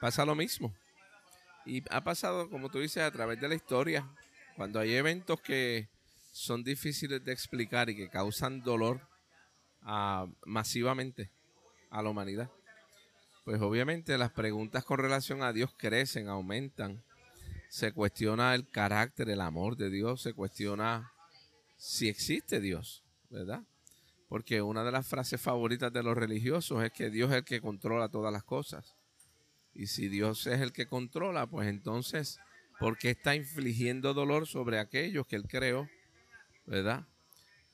pasa 0.00 0.24
lo 0.24 0.34
mismo. 0.34 0.74
Y 1.66 1.84
ha 1.90 2.02
pasado, 2.02 2.48
como 2.48 2.70
tú 2.70 2.78
dices, 2.80 3.02
a 3.02 3.10
través 3.10 3.38
de 3.38 3.46
la 3.46 3.54
historia, 3.54 4.08
cuando 4.56 4.80
hay 4.80 4.94
eventos 4.94 5.38
que 5.42 5.90
son 6.32 6.64
difíciles 6.64 7.22
de 7.22 7.32
explicar 7.32 7.90
y 7.90 7.96
que 7.96 8.08
causan 8.08 8.62
dolor 8.62 9.02
ah, 9.82 10.26
masivamente 10.46 11.30
a 11.90 12.02
la 12.02 12.08
humanidad. 12.08 12.50
Pues 13.44 13.60
obviamente 13.60 14.16
las 14.16 14.32
preguntas 14.32 14.82
con 14.82 14.98
relación 14.98 15.42
a 15.42 15.52
Dios 15.52 15.74
crecen, 15.76 16.28
aumentan. 16.28 17.04
Se 17.68 17.92
cuestiona 17.92 18.54
el 18.54 18.66
carácter, 18.66 19.28
el 19.28 19.42
amor 19.42 19.76
de 19.76 19.90
Dios, 19.90 20.22
se 20.22 20.32
cuestiona 20.32 21.12
si 21.76 22.08
existe 22.08 22.60
Dios, 22.60 23.02
¿verdad? 23.28 23.62
Porque 24.30 24.62
una 24.62 24.84
de 24.84 24.92
las 24.92 25.08
frases 25.08 25.40
favoritas 25.40 25.92
de 25.92 26.04
los 26.04 26.16
religiosos 26.16 26.84
es 26.84 26.92
que 26.92 27.10
Dios 27.10 27.32
es 27.32 27.38
el 27.38 27.44
que 27.44 27.60
controla 27.60 28.08
todas 28.08 28.32
las 28.32 28.44
cosas. 28.44 28.94
Y 29.74 29.88
si 29.88 30.08
Dios 30.08 30.46
es 30.46 30.60
el 30.60 30.72
que 30.72 30.86
controla, 30.86 31.48
pues 31.48 31.66
entonces, 31.66 32.38
¿por 32.78 32.96
qué 32.96 33.10
está 33.10 33.34
infligiendo 33.34 34.14
dolor 34.14 34.46
sobre 34.46 34.78
aquellos 34.78 35.26
que 35.26 35.34
Él 35.34 35.48
creó? 35.48 35.88
¿Verdad? 36.64 37.08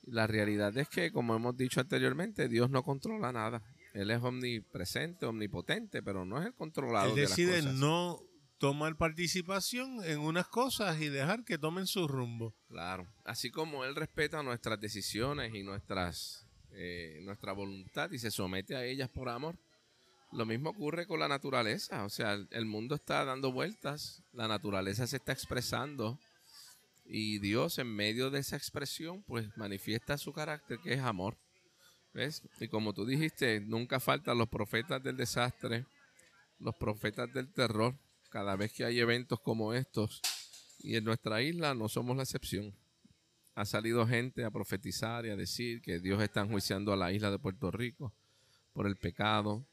La 0.01 0.25
realidad 0.25 0.75
es 0.79 0.89
que, 0.89 1.11
como 1.11 1.35
hemos 1.35 1.55
dicho 1.55 1.79
anteriormente, 1.79 2.47
Dios 2.47 2.71
no 2.71 2.81
controla 2.81 3.31
nada. 3.31 3.61
Él 3.93 4.09
es 4.09 4.23
omnipresente, 4.23 5.27
omnipotente, 5.27 6.01
pero 6.01 6.25
no 6.25 6.39
es 6.39 6.47
el 6.47 6.55
controlador 6.55 7.19
Él 7.19 7.27
decide 7.27 7.61
no 7.61 8.19
tomar 8.57 8.97
participación 8.97 10.03
en 10.03 10.21
unas 10.21 10.47
cosas 10.47 10.99
y 10.99 11.09
dejar 11.09 11.45
que 11.45 11.59
tomen 11.59 11.85
su 11.85 12.07
rumbo. 12.07 12.55
Claro. 12.67 13.05
Así 13.25 13.51
como 13.51 13.85
Él 13.85 13.93
respeta 13.93 14.41
nuestras 14.41 14.79
decisiones 14.81 15.53
y 15.53 15.61
nuestras 15.61 16.46
eh, 16.79 17.21
nuestra 17.23 17.53
voluntad 17.53 18.11
y 18.11 18.19
se 18.19 18.29
somete 18.29 18.75
a 18.75 18.85
ellas 18.85 19.09
por 19.09 19.29
amor. 19.29 19.57
Lo 20.31 20.45
mismo 20.45 20.69
ocurre 20.69 21.07
con 21.07 21.19
la 21.19 21.27
naturaleza, 21.27 22.05
o 22.05 22.09
sea, 22.09 22.33
el 22.51 22.65
mundo 22.65 22.93
está 22.93 23.25
dando 23.25 23.51
vueltas, 23.51 24.21
la 24.31 24.47
naturaleza 24.47 25.07
se 25.07 25.17
está 25.17 25.31
expresando 25.31 26.19
y 27.05 27.39
Dios 27.39 27.79
en 27.79 27.87
medio 27.87 28.29
de 28.29 28.39
esa 28.39 28.57
expresión 28.57 29.23
pues 29.23 29.47
manifiesta 29.57 30.19
su 30.19 30.33
carácter 30.33 30.77
que 30.83 30.93
es 30.93 30.99
amor. 30.99 31.35
¿Ves? 32.13 32.43
Y 32.59 32.67
como 32.67 32.93
tú 32.93 33.05
dijiste, 33.05 33.59
nunca 33.59 33.99
faltan 33.99 34.37
los 34.37 34.49
profetas 34.49 35.01
del 35.01 35.17
desastre, 35.17 35.85
los 36.59 36.75
profetas 36.75 37.33
del 37.33 37.51
terror, 37.51 37.95
cada 38.29 38.55
vez 38.55 38.71
que 38.71 38.85
hay 38.85 38.99
eventos 38.99 39.39
como 39.39 39.73
estos. 39.73 40.21
Y 40.79 40.95
en 40.95 41.05
nuestra 41.05 41.41
isla 41.41 41.73
no 41.73 41.89
somos 41.89 42.15
la 42.17 42.23
excepción 42.23 42.75
ha 43.57 43.65
salido 43.65 44.05
gente 44.05 44.45
a 44.45 44.51
profetizar 44.51 45.25
y 45.25 45.31
a 45.31 45.35
decir 45.35 45.81
que 45.81 45.97
Dios 45.99 46.21
está 46.21 46.41
enjuiciando 46.41 46.93
a 46.93 46.95
la 46.95 47.11
isla 47.11 47.31
de 47.31 47.39
Puerto 47.39 47.71
Rico 47.71 48.13
por 48.71 48.85
el 48.85 48.97
pecado. 48.97 49.65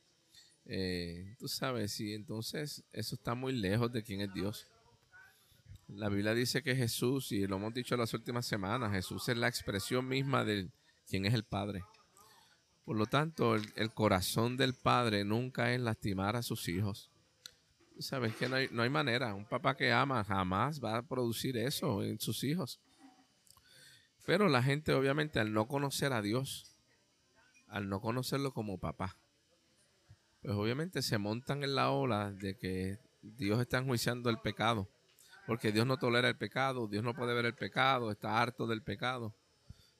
Eh, 0.64 1.36
tú 1.38 1.48
sabes, 1.48 2.00
y 2.00 2.14
entonces 2.14 2.82
eso 2.92 3.14
está 3.14 3.34
muy 3.34 3.52
lejos 3.52 3.92
de 3.92 4.02
quién 4.02 4.22
es 4.22 4.32
Dios. 4.32 4.66
La 5.88 6.08
Biblia 6.08 6.32
dice 6.32 6.62
que 6.62 6.74
Jesús, 6.74 7.30
y 7.30 7.46
lo 7.46 7.56
hemos 7.56 7.74
dicho 7.74 7.94
las 7.94 8.14
últimas 8.14 8.46
semanas, 8.46 8.90
Jesús 8.90 9.28
es 9.28 9.36
la 9.36 9.48
expresión 9.48 10.08
misma 10.08 10.46
de 10.46 10.70
quién 11.06 11.26
es 11.26 11.34
el 11.34 11.44
Padre. 11.44 11.84
Por 12.86 12.96
lo 12.96 13.04
tanto, 13.04 13.54
el, 13.54 13.92
corazón 13.92 14.56
del 14.56 14.72
Padre 14.72 15.26
nunca 15.26 15.74
es 15.74 15.80
lastimar 15.82 16.36
a 16.36 16.42
sus 16.42 16.70
hijos. 16.70 17.10
Sabes 17.98 18.34
que 18.36 18.48
no 18.48 18.56
hay, 18.56 18.68
no 18.72 18.82
hay 18.82 18.88
manera. 18.88 19.34
Un 19.34 19.44
papá 19.44 19.76
que 19.76 19.92
ama 19.92 20.24
jamás 20.24 20.82
va 20.82 20.96
a 20.96 21.02
producir 21.02 21.58
eso 21.58 22.02
en 22.02 22.18
sus 22.18 22.42
hijos. 22.44 22.80
Pero 24.24 24.48
la 24.48 24.62
gente 24.62 24.94
obviamente 24.94 25.38
al 25.38 25.52
no 25.52 25.66
conocer 25.68 26.12
a 26.12 26.22
Dios, 26.22 26.76
al 27.68 27.88
no 27.88 28.00
conocerlo 28.00 28.52
como 28.52 28.78
papá, 28.78 29.16
pues 30.42 30.54
obviamente 30.54 31.02
se 31.02 31.18
montan 31.18 31.62
en 31.62 31.74
la 31.74 31.90
ola 31.90 32.30
de 32.32 32.56
que 32.56 32.98
Dios 33.22 33.60
está 33.60 33.78
enjuiciando 33.78 34.30
el 34.30 34.38
pecado, 34.38 34.88
porque 35.46 35.72
Dios 35.72 35.86
no 35.86 35.96
tolera 35.98 36.28
el 36.28 36.36
pecado, 36.36 36.88
Dios 36.88 37.04
no 37.04 37.14
puede 37.14 37.34
ver 37.34 37.46
el 37.46 37.54
pecado, 37.54 38.10
está 38.10 38.40
harto 38.40 38.66
del 38.66 38.82
pecado. 38.82 39.34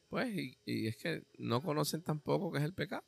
Pues, 0.09 0.35
y, 0.35 0.57
y 0.64 0.87
es 0.87 0.97
que 0.97 1.25
no 1.38 1.62
conocen 1.62 2.02
tampoco 2.02 2.52
qué 2.52 2.59
es 2.59 2.64
el 2.64 2.75
pecado. 2.75 3.04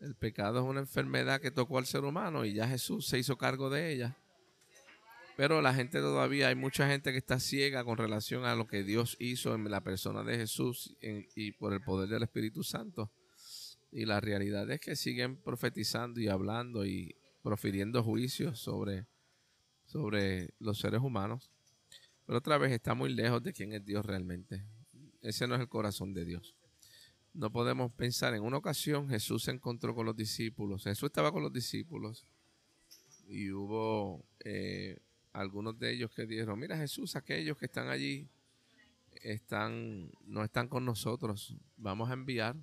El 0.00 0.14
pecado 0.14 0.60
es 0.60 0.64
una 0.64 0.80
enfermedad 0.80 1.40
que 1.40 1.50
tocó 1.50 1.78
al 1.78 1.86
ser 1.86 2.04
humano 2.04 2.44
y 2.44 2.54
ya 2.54 2.68
Jesús 2.68 3.06
se 3.06 3.18
hizo 3.18 3.36
cargo 3.36 3.70
de 3.70 3.92
ella 3.92 4.16
pero 5.38 5.62
la 5.62 5.72
gente 5.72 6.00
todavía, 6.00 6.48
hay 6.48 6.56
mucha 6.56 6.88
gente 6.88 7.12
que 7.12 7.18
está 7.18 7.38
ciega 7.38 7.84
con 7.84 7.96
relación 7.96 8.44
a 8.44 8.56
lo 8.56 8.66
que 8.66 8.82
Dios 8.82 9.16
hizo 9.20 9.54
en 9.54 9.70
la 9.70 9.84
persona 9.84 10.24
de 10.24 10.36
Jesús 10.36 10.96
y 11.00 11.52
por 11.52 11.72
el 11.72 11.80
poder 11.80 12.08
del 12.08 12.24
Espíritu 12.24 12.64
Santo. 12.64 13.12
Y 13.92 14.04
la 14.04 14.18
realidad 14.18 14.68
es 14.68 14.80
que 14.80 14.96
siguen 14.96 15.36
profetizando 15.36 16.18
y 16.18 16.26
hablando 16.26 16.84
y 16.84 17.14
profiriendo 17.40 18.02
juicios 18.02 18.58
sobre, 18.58 19.06
sobre 19.86 20.54
los 20.58 20.80
seres 20.80 21.02
humanos. 21.02 21.52
Pero 22.26 22.38
otra 22.38 22.58
vez 22.58 22.72
está 22.72 22.94
muy 22.94 23.14
lejos 23.14 23.40
de 23.40 23.52
quién 23.52 23.72
es 23.72 23.84
Dios 23.84 24.04
realmente. 24.04 24.64
Ese 25.22 25.46
no 25.46 25.54
es 25.54 25.60
el 25.60 25.68
corazón 25.68 26.14
de 26.14 26.24
Dios. 26.24 26.56
No 27.32 27.52
podemos 27.52 27.92
pensar, 27.92 28.34
en 28.34 28.42
una 28.42 28.56
ocasión 28.56 29.08
Jesús 29.08 29.44
se 29.44 29.52
encontró 29.52 29.94
con 29.94 30.04
los 30.04 30.16
discípulos. 30.16 30.82
Jesús 30.82 31.06
estaba 31.06 31.30
con 31.30 31.44
los 31.44 31.52
discípulos 31.52 32.26
y 33.28 33.52
hubo 33.52 34.24
eh, 34.40 34.98
algunos 35.38 35.78
de 35.78 35.92
ellos 35.92 36.10
que 36.10 36.26
dijeron, 36.26 36.58
mira 36.58 36.76
Jesús, 36.76 37.14
aquellos 37.14 37.56
que 37.56 37.66
están 37.66 37.88
allí 37.88 38.28
están, 39.22 40.10
no 40.24 40.42
están 40.42 40.68
con 40.68 40.84
nosotros, 40.84 41.54
vamos 41.76 42.10
a 42.10 42.14
enviar, 42.14 42.56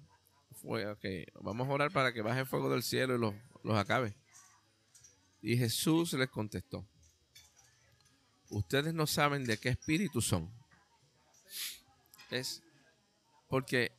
fue, 0.52 0.86
vamos 1.42 1.68
a 1.68 1.72
orar 1.72 1.92
para 1.92 2.14
que 2.14 2.22
baje 2.22 2.42
el 2.42 2.46
fuego 2.46 2.70
del 2.70 2.84
cielo 2.84 3.16
y 3.16 3.20
los, 3.20 3.34
los 3.64 3.78
acabe. 3.78 4.16
Y 5.42 5.58
Jesús 5.58 6.14
les 6.14 6.30
contestó, 6.30 6.86
ustedes 8.50 8.94
no 8.94 9.08
saben 9.08 9.46
de 9.46 9.58
qué 9.58 9.70
espíritu 9.70 10.22
son. 10.22 10.52
Es 12.30 12.62
porque 13.48 13.92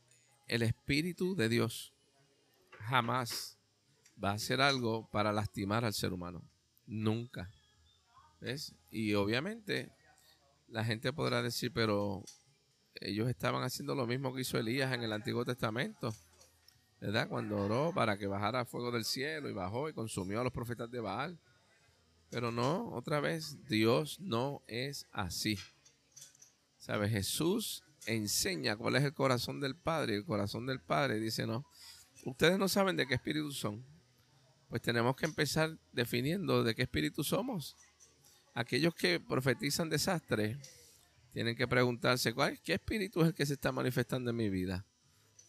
el 0.47 0.61
espíritu 0.61 1.35
de 1.35 1.49
Dios 1.49 1.93
jamás 2.79 3.57
va 4.23 4.31
a 4.31 4.35
hacer 4.35 4.61
algo 4.61 5.09
para 5.09 5.31
lastimar 5.31 5.83
al 5.83 5.93
ser 5.93 6.13
humano. 6.13 6.43
Nunca. 6.85 7.49
Y 8.91 9.13
obviamente 9.15 9.91
la 10.67 10.83
gente 10.83 11.13
podrá 11.13 11.41
decir, 11.41 11.71
pero 11.73 12.23
ellos 12.95 13.29
estaban 13.29 13.63
haciendo 13.63 13.95
lo 13.95 14.05
mismo 14.07 14.33
que 14.33 14.41
hizo 14.41 14.57
Elías 14.57 14.93
en 14.93 15.03
el 15.03 15.13
Antiguo 15.13 15.45
Testamento, 15.45 16.13
¿verdad? 16.99 17.27
Cuando 17.29 17.57
oró 17.57 17.91
para 17.93 18.17
que 18.17 18.27
bajara 18.27 18.65
fuego 18.65 18.91
del 18.91 19.05
cielo 19.05 19.49
y 19.49 19.53
bajó 19.53 19.89
y 19.89 19.93
consumió 19.93 20.41
a 20.41 20.43
los 20.43 20.53
profetas 20.53 20.89
de 20.89 20.99
Baal. 20.99 21.39
Pero 22.29 22.51
no, 22.51 22.91
otra 22.93 23.19
vez, 23.19 23.57
Dios 23.67 24.19
no 24.19 24.61
es 24.67 25.07
así. 25.11 25.57
¿Sabes? 26.77 27.11
Jesús 27.11 27.83
enseña 28.05 28.75
cuál 28.75 28.97
es 28.97 29.03
el 29.03 29.13
corazón 29.13 29.59
del 29.61 29.75
Padre. 29.75 30.15
El 30.15 30.25
corazón 30.25 30.65
del 30.65 30.81
Padre 30.81 31.19
dice, 31.19 31.47
no, 31.47 31.65
ustedes 32.25 32.57
no 32.57 32.67
saben 32.67 32.97
de 32.97 33.07
qué 33.07 33.15
espíritu 33.15 33.51
son. 33.51 33.85
Pues 34.67 34.81
tenemos 34.81 35.15
que 35.15 35.25
empezar 35.25 35.77
definiendo 35.93 36.63
de 36.63 36.75
qué 36.75 36.81
espíritu 36.81 37.23
somos 37.23 37.77
aquellos 38.57 38.95
que 38.95 39.19
profetizan 39.19 39.87
desastre 39.87 40.57
tienen 41.31 41.55
que 41.55 41.67
preguntarse, 41.67 42.33
¿cuál, 42.33 42.59
¿qué 42.63 42.73
espíritu 42.73 43.21
es 43.21 43.27
el 43.27 43.35
que 43.35 43.45
se 43.45 43.53
está 43.53 43.71
manifestando 43.71 44.31
en 44.31 44.35
mi 44.35 44.49
vida? 44.49 44.83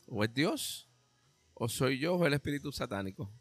¿O 0.07 0.23
es 0.23 0.35
Dios? 0.35 0.91
¿O 1.55 1.71
soy 1.71 1.99
yo 1.99 2.17
o 2.17 2.27
el 2.27 2.35
espíritu 2.35 2.71
satánico? 2.71 3.33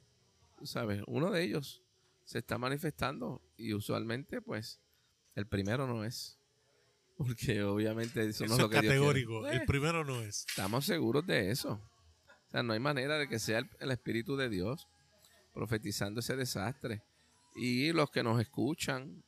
¿Sabes? 0.64 1.04
Uno 1.08 1.32
de 1.32 1.44
ellos 1.44 1.84
se 2.24 2.40
está 2.40 2.58
manifestando 2.58 3.42
y 3.58 3.74
usualmente 3.74 4.42
pues 4.42 4.80
el 5.36 5.48
primero 5.48 5.86
no 5.86 6.06
es. 6.06 6.40
Porque 7.18 7.62
obviamente 7.64 8.26
eso, 8.26 8.46
no 8.46 8.54
es 8.54 8.60
lo 8.60 8.70
que 8.70 8.76
categórico, 8.76 9.46
el 9.48 9.64
eh, 9.64 9.66
primero 9.68 10.06
no 10.06 10.22
es. 10.22 10.46
Estamos 10.48 10.86
seguros 10.86 11.28
de 11.28 11.52
eso. 11.52 11.74
O 11.74 12.50
sea, 12.50 12.64
no 12.64 12.72
hay 12.72 12.80
manera 12.80 13.18
de 13.18 13.28
que 13.28 13.38
sea 13.38 13.68
el, 13.80 13.92
Espíritu 13.92 14.38
de 14.38 14.48
Dios 14.48 14.88
profetizando 15.54 16.22
ese 16.22 16.38
desastre. 16.38 17.04
Y 17.56 17.92
los 17.92 18.12
que 18.12 18.24
nos 18.24 18.40
escuchan, 18.40 19.24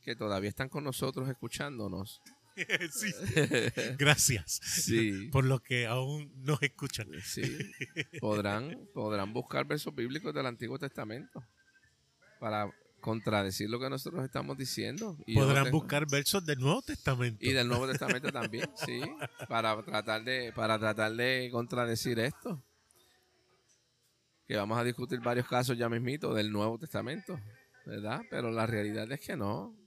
que 0.00 0.16
todavía 0.16 0.48
están 0.48 0.68
con 0.68 0.84
nosotros 0.84 1.28
escuchándonos. 1.28 2.20
sí. 2.90 3.12
Gracias 3.98 4.60
sí. 4.62 5.28
por 5.30 5.44
lo 5.44 5.60
que 5.60 5.86
aún 5.86 6.32
nos 6.42 6.62
escuchan. 6.62 7.08
Sí. 7.22 7.42
Podrán, 8.20 8.88
podrán 8.94 9.32
buscar 9.32 9.66
versos 9.66 9.94
bíblicos 9.94 10.34
del 10.34 10.46
Antiguo 10.46 10.78
Testamento 10.78 11.44
para 12.38 12.70
contradecir 13.00 13.70
lo 13.70 13.80
que 13.80 13.88
nosotros 13.88 14.24
estamos 14.24 14.56
diciendo. 14.56 15.16
Podrán 15.34 15.70
buscar 15.70 16.06
versos 16.08 16.44
del 16.44 16.58
Nuevo 16.58 16.82
Testamento. 16.82 17.38
Y 17.40 17.52
del 17.52 17.68
Nuevo 17.68 17.86
Testamento 17.86 18.30
también, 18.30 18.70
sí, 18.74 19.00
para 19.48 19.80
tratar 19.82 20.22
de 20.22 20.52
para 20.52 20.78
tratar 20.78 21.14
de 21.14 21.48
contradecir 21.50 22.18
esto. 22.18 22.62
Que 24.46 24.56
vamos 24.56 24.78
a 24.78 24.84
discutir 24.84 25.20
varios 25.20 25.46
casos 25.46 25.78
ya 25.78 25.88
mismito 25.88 26.34
del 26.34 26.50
Nuevo 26.50 26.78
Testamento, 26.78 27.40
¿verdad? 27.86 28.20
Pero 28.28 28.50
la 28.50 28.66
realidad 28.66 29.10
es 29.12 29.20
que 29.20 29.36
no. 29.36 29.79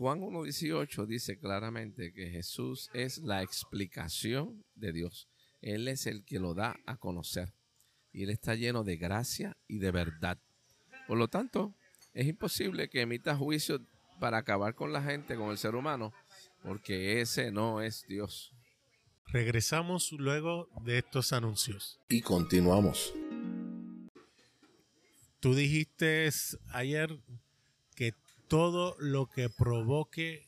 Juan 0.00 0.22
1.18 0.22 1.04
dice 1.04 1.38
claramente 1.38 2.14
que 2.14 2.30
Jesús 2.30 2.88
es 2.94 3.18
la 3.18 3.42
explicación 3.42 4.64
de 4.74 4.94
Dios. 4.94 5.28
Él 5.60 5.88
es 5.88 6.06
el 6.06 6.24
que 6.24 6.38
lo 6.38 6.54
da 6.54 6.80
a 6.86 6.96
conocer. 6.96 7.52
Y 8.10 8.22
Él 8.22 8.30
está 8.30 8.54
lleno 8.54 8.82
de 8.82 8.96
gracia 8.96 9.58
y 9.68 9.76
de 9.76 9.90
verdad. 9.90 10.38
Por 11.06 11.18
lo 11.18 11.28
tanto, 11.28 11.74
es 12.14 12.26
imposible 12.26 12.88
que 12.88 13.02
emita 13.02 13.36
juicio 13.36 13.86
para 14.18 14.38
acabar 14.38 14.74
con 14.74 14.94
la 14.94 15.02
gente, 15.02 15.36
con 15.36 15.50
el 15.50 15.58
ser 15.58 15.74
humano, 15.74 16.14
porque 16.62 17.20
ese 17.20 17.52
no 17.52 17.82
es 17.82 18.06
Dios. 18.08 18.54
Regresamos 19.26 20.12
luego 20.12 20.70
de 20.82 20.96
estos 20.96 21.34
anuncios. 21.34 22.00
Y 22.08 22.22
continuamos. 22.22 23.12
Tú 25.40 25.54
dijiste 25.54 26.30
ayer 26.72 27.20
que 27.94 28.14
todo 28.50 28.96
lo 28.98 29.28
que 29.28 29.48
provoque 29.48 30.44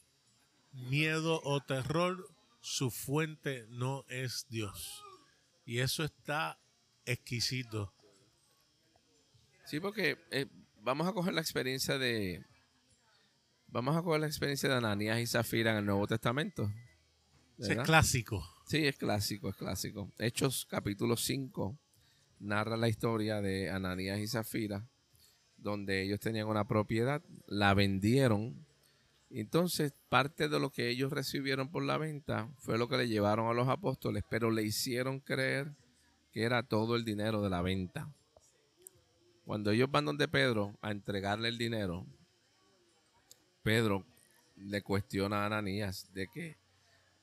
miedo 0.73 1.41
o 1.45 1.61
terror, 1.61 2.29
su 2.61 2.91
fuente 2.91 3.65
no 3.69 4.05
es 4.09 4.47
Dios. 4.51 5.05
Y 5.65 5.79
eso 5.79 6.03
está 6.03 6.59
exquisito. 7.07 7.95
Sí, 9.67 9.79
porque 9.79 10.19
eh, 10.33 10.47
vamos 10.81 11.07
a 11.07 11.13
coger 11.13 11.33
la 11.33 11.41
experiencia 11.41 11.97
de. 11.97 12.45
Vamos 13.69 13.97
a 13.97 14.03
coger 14.03 14.21
la 14.21 14.27
experiencia 14.27 14.69
de 14.69 14.75
Ananías 14.75 15.21
y 15.21 15.27
Zafira 15.29 15.71
en 15.71 15.79
el 15.79 15.87
Nuevo 15.87 16.09
Testamento. 16.09 16.73
Es 17.57 17.79
clásico. 17.85 18.45
Sí, 18.67 18.85
es 18.85 18.97
clásico, 18.97 19.49
es 19.49 19.57
clásico. 19.57 20.13
Hechos 20.19 20.67
capítulo 20.69 21.17
5 21.17 21.79
narra 22.41 22.77
la 22.77 22.89
historia 22.89 23.41
de 23.41 23.71
Ananías 23.71 24.19
y 24.19 24.27
Zafira, 24.27 24.89
donde 25.63 26.03
ellos 26.03 26.21
tenían 26.21 26.49
una 26.49 26.67
propiedad, 26.67 27.23
la 27.47 27.75
vendieron. 27.75 28.67
Entonces, 29.31 29.95
parte 30.09 30.49
de 30.49 30.61
lo 30.61 30.71
que 30.71 30.89
ellos 30.89 31.13
recibieron 31.13 31.71
por 31.71 31.83
la 31.85 31.97
venta 31.97 32.51
fue 32.59 32.77
lo 32.77 32.89
que 32.89 32.99
le 32.99 33.09
llevaron 33.09 33.49
a 33.49 33.55
los 33.55 33.69
apóstoles, 33.69 34.25
pero 34.29 34.51
le 34.51 34.63
hicieron 34.63 35.21
creer 35.21 35.73
que 36.33 36.43
era 36.43 36.63
todo 36.63 36.97
el 36.97 37.05
dinero 37.05 37.41
de 37.43 37.51
la 37.51 37.63
venta. 37.63 38.13
Cuando 39.45 39.71
ellos 39.71 39.91
van 39.91 40.05
donde 40.05 40.29
Pedro 40.29 40.77
a 40.83 40.91
entregarle 40.91 41.49
el 41.49 41.59
dinero, 41.59 42.07
Pedro 43.63 44.05
le 44.57 44.83
cuestiona 44.83 45.43
a 45.43 45.47
Ananías 45.47 46.13
de 46.13 46.29
que 46.29 46.57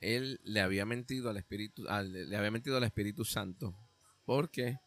él 0.02 0.40
le 0.44 0.62
había 0.62 0.86
mentido 0.86 1.30
al 1.30 1.38
Espíritu, 1.38 1.84
le 1.84 2.36
había 2.36 2.52
mentido 2.52 2.78
al 2.78 2.84
Espíritu 2.84 3.26
Santo, 3.26 3.76
porque 4.26 4.80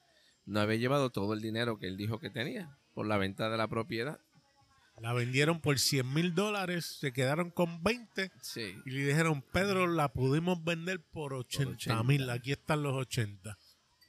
no 0.45 0.61
había 0.61 0.77
llevado 0.77 1.11
todo 1.11 1.35
el 1.35 1.41
dinero 1.41 1.79
que 1.79 1.87
él 1.87 1.97
dijo 1.97 2.19
que 2.19 2.31
tenía 2.31 2.79
por 2.95 3.07
la 3.07 3.19
venta 3.19 3.51
de 3.51 3.57
la 3.57 3.69
propiedad. 3.69 4.21
La 5.01 5.13
vendieron 5.13 5.61
por 5.61 5.79
100 5.79 6.13
mil 6.13 6.35
dólares, 6.35 6.99
se 7.01 7.13
quedaron 7.13 7.51
con 7.51 7.83
20 7.83 8.31
y 8.85 8.91
le 8.91 9.07
dijeron, 9.07 9.43
Pedro, 9.53 9.87
la 9.87 10.13
pudimos 10.13 10.63
vender 10.63 11.03
por 11.03 11.33
80 11.33 12.03
mil, 12.05 12.29
aquí 12.31 12.53
están 12.53 12.83
los 12.83 12.95
80. 12.95 13.59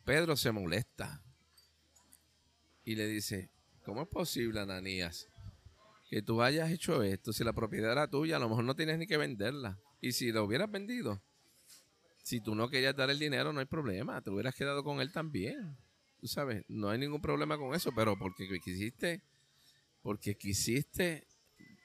Pedro 0.05 0.35
se 0.35 0.51
molesta 0.51 1.23
y 2.83 2.95
le 2.95 3.07
dice, 3.07 3.49
¿cómo 3.85 4.03
es 4.03 4.07
posible, 4.09 4.59
Ananías, 4.59 5.29
que 6.09 6.21
tú 6.21 6.41
hayas 6.41 6.69
hecho 6.69 7.01
esto? 7.01 7.31
Si 7.31 7.43
la 7.43 7.53
propiedad 7.53 7.93
era 7.93 8.07
tuya, 8.09 8.35
a 8.35 8.39
lo 8.39 8.49
mejor 8.49 8.65
no 8.65 8.75
tienes 8.75 8.99
ni 8.99 9.07
que 9.07 9.17
venderla. 9.17 9.79
Y 10.01 10.11
si 10.11 10.31
la 10.31 10.43
hubieras 10.43 10.69
vendido, 10.69 11.23
si 12.23 12.41
tú 12.41 12.55
no 12.55 12.69
querías 12.69 12.95
dar 12.95 13.09
el 13.09 13.19
dinero, 13.19 13.53
no 13.53 13.61
hay 13.61 13.65
problema, 13.65 14.21
te 14.21 14.29
hubieras 14.29 14.53
quedado 14.53 14.83
con 14.83 14.99
él 14.99 15.11
también. 15.11 15.77
Tú 16.23 16.29
sabes, 16.29 16.63
no 16.69 16.89
hay 16.89 16.97
ningún 16.97 17.19
problema 17.19 17.57
con 17.57 17.75
eso, 17.75 17.91
pero 17.93 18.17
porque 18.17 18.47
quisiste, 18.63 19.21
porque 20.01 20.35
quisiste 20.35 21.27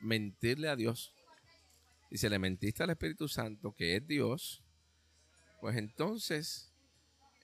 mentirle 0.01 0.69
a 0.69 0.77
Dios. 0.77 1.13
Y 2.09 2.19
si 2.19 2.29
le 2.29 2.39
mentiste 2.39 2.85
al 2.85 2.91
Espíritu 2.91 3.27
Santo, 3.27 3.73
que 3.73 3.97
es 3.97 4.07
Dios, 4.07 4.63
pues 5.61 5.77
entonces, 5.77 6.73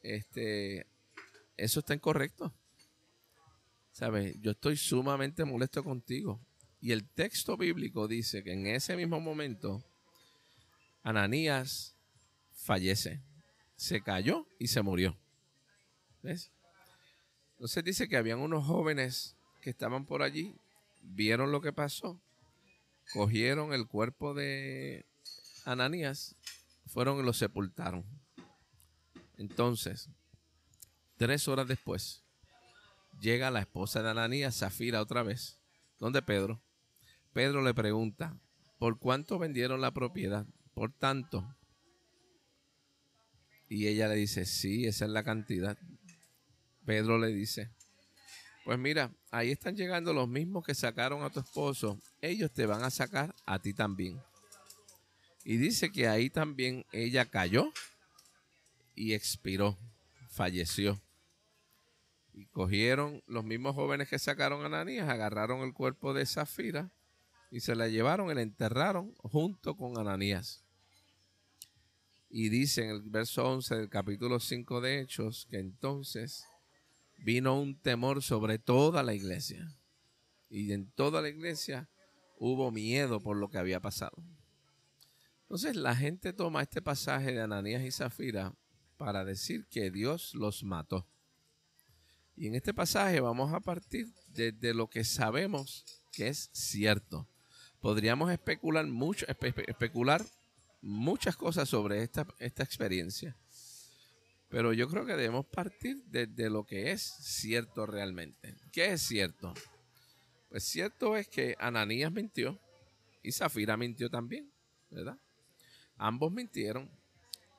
este, 0.04 0.86
eso 1.56 1.80
está 1.80 1.94
incorrecto. 1.94 2.54
¿Sabes? 3.90 4.36
Yo 4.40 4.52
estoy 4.52 4.76
sumamente 4.76 5.44
molesto 5.44 5.82
contigo. 5.82 6.40
Y 6.80 6.92
el 6.92 7.10
texto 7.10 7.56
bíblico 7.56 8.06
dice 8.06 8.44
que 8.44 8.52
en 8.52 8.68
ese 8.68 8.94
mismo 8.94 9.18
momento, 9.18 9.84
Ananías 11.02 11.96
fallece. 12.52 13.20
Se 13.74 14.00
cayó 14.00 14.46
y 14.60 14.68
se 14.68 14.80
murió. 14.80 15.18
¿Ves? 16.22 16.53
Entonces 17.54 17.84
dice 17.84 18.08
que 18.08 18.16
habían 18.16 18.40
unos 18.40 18.64
jóvenes 18.64 19.36
que 19.60 19.70
estaban 19.70 20.04
por 20.04 20.22
allí, 20.22 20.54
vieron 21.02 21.52
lo 21.52 21.60
que 21.60 21.72
pasó, 21.72 22.20
cogieron 23.12 23.72
el 23.72 23.86
cuerpo 23.86 24.34
de 24.34 25.06
Ananías, 25.64 26.36
fueron 26.86 27.18
y 27.18 27.22
lo 27.22 27.32
sepultaron. 27.32 28.04
Entonces, 29.36 30.10
tres 31.16 31.48
horas 31.48 31.66
después, 31.66 32.22
llega 33.20 33.50
la 33.50 33.60
esposa 33.60 34.02
de 34.02 34.10
Ananías, 34.10 34.58
Zafira, 34.58 35.00
otra 35.00 35.22
vez, 35.22 35.58
donde 35.98 36.22
Pedro. 36.22 36.60
Pedro 37.32 37.62
le 37.62 37.74
pregunta, 37.74 38.38
¿por 38.78 38.98
cuánto 38.98 39.38
vendieron 39.38 39.80
la 39.80 39.92
propiedad? 39.92 40.46
Por 40.74 40.92
tanto. 40.92 41.56
Y 43.68 43.86
ella 43.88 44.08
le 44.08 44.14
dice, 44.14 44.44
sí, 44.44 44.86
esa 44.86 45.06
es 45.06 45.10
la 45.10 45.24
cantidad. 45.24 45.78
Pedro 46.84 47.18
le 47.18 47.28
dice, 47.28 47.70
pues 48.64 48.78
mira, 48.78 49.12
ahí 49.30 49.50
están 49.50 49.76
llegando 49.76 50.12
los 50.12 50.28
mismos 50.28 50.64
que 50.64 50.74
sacaron 50.74 51.22
a 51.22 51.30
tu 51.30 51.40
esposo. 51.40 51.98
Ellos 52.20 52.50
te 52.50 52.64
van 52.64 52.82
a 52.82 52.90
sacar 52.90 53.34
a 53.44 53.58
ti 53.58 53.74
también. 53.74 54.20
Y 55.44 55.58
dice 55.58 55.92
que 55.92 56.08
ahí 56.08 56.30
también 56.30 56.86
ella 56.92 57.26
cayó 57.26 57.70
y 58.94 59.12
expiró, 59.12 59.78
falleció. 60.30 61.00
Y 62.32 62.46
cogieron 62.46 63.22
los 63.26 63.44
mismos 63.44 63.74
jóvenes 63.74 64.08
que 64.08 64.18
sacaron 64.18 64.62
a 64.62 64.66
Ananías, 64.66 65.08
agarraron 65.08 65.60
el 65.60 65.74
cuerpo 65.74 66.14
de 66.14 66.24
Zafira 66.24 66.90
y 67.50 67.60
se 67.60 67.76
la 67.76 67.88
llevaron 67.88 68.30
y 68.30 68.34
la 68.34 68.42
enterraron 68.42 69.14
junto 69.18 69.76
con 69.76 69.98
Ananías. 69.98 70.64
Y 72.30 72.48
dice 72.48 72.84
en 72.84 72.90
el 72.90 73.02
verso 73.02 73.44
11 73.44 73.76
del 73.76 73.88
capítulo 73.90 74.40
5 74.40 74.80
de 74.80 75.00
Hechos 75.00 75.46
que 75.50 75.58
entonces 75.58 76.44
vino 77.24 77.58
un 77.58 77.74
temor 77.74 78.22
sobre 78.22 78.58
toda 78.58 79.02
la 79.02 79.14
iglesia. 79.14 79.74
Y 80.50 80.72
en 80.72 80.90
toda 80.90 81.22
la 81.22 81.30
iglesia 81.30 81.88
hubo 82.38 82.70
miedo 82.70 83.18
por 83.18 83.38
lo 83.38 83.48
que 83.48 83.56
había 83.56 83.80
pasado. 83.80 84.22
Entonces 85.42 85.74
la 85.74 85.96
gente 85.96 86.34
toma 86.34 86.62
este 86.62 86.82
pasaje 86.82 87.32
de 87.32 87.40
Ananías 87.40 87.82
y 87.82 87.90
Zafira 87.90 88.54
para 88.98 89.24
decir 89.24 89.66
que 89.70 89.90
Dios 89.90 90.34
los 90.34 90.64
mató. 90.64 91.08
Y 92.36 92.48
en 92.48 92.56
este 92.56 92.74
pasaje 92.74 93.20
vamos 93.20 93.54
a 93.54 93.60
partir 93.60 94.12
de, 94.28 94.74
lo 94.74 94.88
que 94.88 95.04
sabemos 95.04 95.84
que 96.12 96.28
es 96.28 96.50
cierto. 96.52 97.26
Podríamos 97.80 98.30
especular 98.30 98.86
mucho, 98.86 99.24
especular 99.28 100.24
muchas 100.82 101.36
cosas 101.36 101.68
sobre 101.70 102.02
esta, 102.02 102.26
esta 102.38 102.62
experiencia. 102.62 103.36
Pero 104.48 104.72
yo 104.72 104.88
creo 104.88 105.04
que 105.04 105.14
debemos 105.14 105.46
partir 105.46 106.04
de, 106.04 106.50
lo 106.50 106.64
que 106.64 106.92
es 106.92 107.02
cierto 107.02 107.86
realmente. 107.86 108.54
¿Qué 108.72 108.92
es 108.92 109.02
cierto? 109.02 109.52
Pues 110.48 110.64
cierto 110.64 111.16
es 111.16 111.26
que 111.28 111.56
Ananías 111.58 112.12
mintió 112.12 112.60
y 113.22 113.32
Zafira 113.32 113.76
mintió 113.76 114.08
también, 114.08 114.52
¿verdad? 114.90 115.18
Ambos 115.96 116.32
mintieron. 116.32 116.90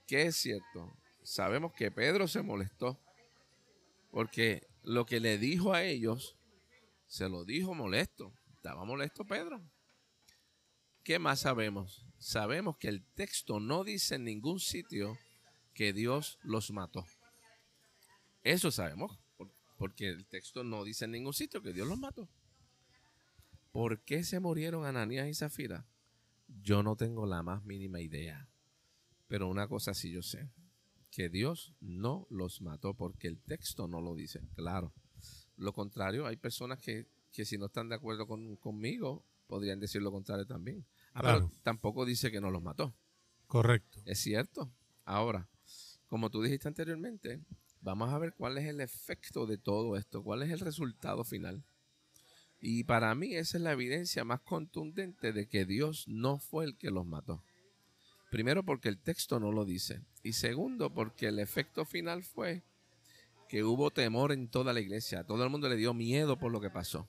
¿Qué 0.07 0.23
es 0.23 0.37
cierto? 0.37 0.97
Sabemos 1.23 1.73
que 1.73 1.91
Pedro 1.91 2.27
se 2.27 2.41
molestó 2.41 2.99
porque 4.11 4.65
lo 4.83 5.05
que 5.05 5.19
le 5.19 5.37
dijo 5.37 5.73
a 5.73 5.83
ellos 5.83 6.37
Se 7.07 7.29
lo 7.29 7.45
dijo 7.45 7.73
molesto. 7.73 8.33
Estaba 8.53 8.85
molesto 8.85 9.25
Pedro. 9.25 9.61
¿Qué 11.03 11.19
más 11.19 11.41
sabemos? 11.41 12.03
Sabemos 12.17 12.77
que 12.77 12.87
el 12.87 13.05
texto 13.13 13.59
no 13.59 13.83
dice 13.83 14.15
en 14.15 14.23
ningún 14.23 14.59
sitio 14.59 15.15
que 15.75 15.93
Dios 15.93 16.39
los 16.41 16.71
mató. 16.71 17.05
Eso 18.43 18.71
sabemos, 18.71 19.19
porque 19.77 20.07
el 20.07 20.25
texto 20.25 20.63
no 20.63 20.83
dice 20.83 21.05
en 21.05 21.11
ningún 21.11 21.33
sitio 21.33 21.61
que 21.61 21.73
Dios 21.73 21.87
los 21.87 21.99
mató. 21.99 22.27
¿Por 23.71 24.01
qué 24.01 24.23
se 24.23 24.39
murieron 24.39 24.85
Ananías 24.85 25.27
y 25.27 25.33
Zafira? 25.33 25.85
Yo 26.47 26.81
no 26.81 26.95
tengo 26.95 27.25
la 27.25 27.43
más 27.43 27.63
mínima 27.65 27.99
idea. 27.99 28.47
Pero 29.27 29.49
una 29.49 29.67
cosa 29.67 29.93
sí 29.93 30.11
yo 30.11 30.21
sé, 30.21 30.49
que 31.11 31.29
Dios 31.29 31.73
no 31.81 32.25
los 32.29 32.61
mató 32.61 32.93
porque 32.93 33.27
el 33.27 33.41
texto 33.41 33.87
no 33.87 33.99
lo 33.99 34.15
dice. 34.15 34.41
Claro. 34.55 34.93
Lo 35.57 35.73
contrario, 35.73 36.25
hay 36.25 36.37
personas 36.37 36.79
que, 36.79 37.07
si 37.31 37.57
no 37.57 37.65
están 37.65 37.89
de 37.89 37.95
acuerdo 37.95 38.27
conmigo, 38.27 39.25
podrían 39.47 39.79
decir 39.79 40.01
lo 40.01 40.11
contrario 40.11 40.45
también. 40.45 40.85
Ah, 41.13 41.21
pero 41.21 41.51
tampoco 41.63 42.05
dice 42.05 42.31
que 42.31 42.39
no 42.39 42.49
los 42.49 42.61
mató. 42.61 42.95
Correcto. 43.47 44.01
Es 44.05 44.19
cierto. 44.19 44.71
Ahora, 45.03 45.49
como 46.07 46.29
tú 46.29 46.41
dijiste 46.41 46.67
anteriormente, 46.67 47.41
vamos 47.81 48.11
a 48.11 48.17
ver 48.17 48.33
cuál 48.33 48.57
es 48.57 48.65
el 48.65 48.81
efecto 48.81 49.45
de 49.45 49.57
todo 49.57 49.97
esto, 49.97 50.23
cuál 50.23 50.43
es 50.43 50.51
el 50.51 50.59
resultado 50.59 51.23
final. 51.23 51.63
Y 52.59 52.83
para 52.83 53.13
mí 53.13 53.35
esa 53.35 53.57
es 53.57 53.63
la 53.63 53.73
evidencia 53.73 54.23
más 54.23 54.41
contundente 54.41 55.33
de 55.33 55.47
que 55.47 55.65
Dios 55.65 56.07
no 56.07 56.39
fue 56.39 56.65
el 56.65 56.77
que 56.77 56.89
los 56.89 57.05
mató. 57.05 57.43
Primero 58.31 58.63
porque 58.63 58.89
el 58.89 58.99
texto 58.99 59.39
no 59.39 59.51
lo 59.51 59.65
dice. 59.65 60.01
Y 60.23 60.33
segundo 60.33 60.93
porque 60.93 61.27
el 61.27 61.39
efecto 61.39 61.85
final 61.85 62.23
fue 62.23 62.63
que 63.47 63.63
hubo 63.63 63.91
temor 63.91 64.31
en 64.31 64.49
toda 64.49 64.73
la 64.73 64.81
iglesia. 64.81 65.23
Todo 65.23 65.43
el 65.43 65.49
mundo 65.49 65.69
le 65.69 65.75
dio 65.75 65.93
miedo 65.93 66.37
por 66.37 66.51
lo 66.51 66.59
que 66.59 66.69
pasó. 66.69 67.07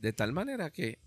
De 0.00 0.12
tal 0.12 0.32
manera 0.32 0.70
que 0.70 0.98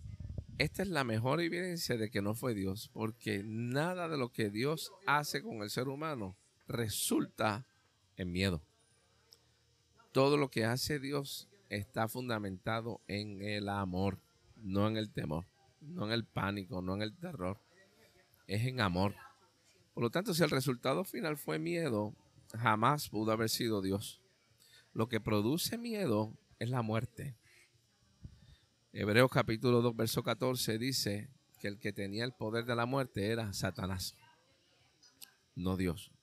esta 0.57 0.83
es 0.83 0.89
la 0.89 1.03
mejor 1.03 1.41
evidencia 1.41 1.97
de 1.97 2.09
que 2.09 2.21
no 2.21 2.35
fue 2.35 2.53
Dios. 2.53 2.89
Porque 2.93 3.41
nada 3.43 4.07
de 4.07 4.17
lo 4.17 4.31
que 4.31 4.49
Dios 4.49 4.91
hace 5.05 5.41
con 5.41 5.61
el 5.61 5.69
ser 5.69 5.87
humano 5.87 6.35
resulta 6.67 7.65
en 8.17 8.31
miedo. 8.31 8.61
Todo 10.11 10.37
lo 10.37 10.49
que 10.49 10.65
hace 10.65 10.99
Dios 10.99 11.49
está 11.69 12.07
fundamentado 12.07 13.01
en 13.07 13.41
el 13.41 13.67
amor, 13.67 14.19
no 14.55 14.87
en 14.87 14.97
el 14.97 15.11
temor, 15.11 15.45
no 15.81 16.05
en 16.05 16.11
el 16.11 16.25
pánico, 16.25 16.81
no 16.81 16.93
en 16.95 17.01
el 17.01 17.15
terror. 17.15 17.59
Es 18.47 18.65
en 18.65 18.79
amor. 18.79 19.15
Por 19.93 20.03
lo 20.03 20.09
tanto, 20.09 20.33
si 20.33 20.43
el 20.43 20.49
resultado 20.49 21.03
final 21.03 21.37
fue 21.37 21.59
miedo, 21.59 22.13
jamás 22.57 23.09
pudo 23.09 23.31
haber 23.31 23.49
sido 23.49 23.81
Dios. 23.81 24.21
Lo 24.93 25.07
que 25.07 25.19
produce 25.19 25.77
miedo 25.77 26.37
es 26.59 26.69
la 26.69 26.81
muerte. 26.81 27.35
Hebreos 28.93 29.29
capítulo 29.31 29.81
2, 29.81 29.95
verso 29.95 30.23
14 30.23 30.77
dice 30.77 31.29
que 31.59 31.67
el 31.67 31.79
que 31.79 31.91
tenía 31.91 32.23
el 32.23 32.33
poder 32.33 32.65
de 32.65 32.75
la 32.75 32.85
muerte 32.85 33.27
era 33.27 33.51
Satanás, 33.51 34.15
no 35.55 35.75
Dios 35.75 36.13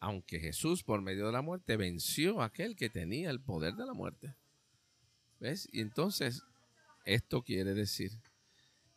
aunque 0.00 0.40
Jesús 0.40 0.82
por 0.82 1.02
medio 1.02 1.26
de 1.26 1.32
la 1.32 1.42
muerte 1.42 1.76
venció 1.76 2.40
a 2.40 2.46
aquel 2.46 2.74
que 2.74 2.88
tenía 2.88 3.30
el 3.30 3.40
poder 3.40 3.74
de 3.74 3.84
la 3.84 3.92
muerte. 3.92 4.34
¿Ves? 5.38 5.68
Y 5.72 5.82
entonces, 5.82 6.42
esto 7.04 7.42
quiere 7.42 7.74
decir 7.74 8.10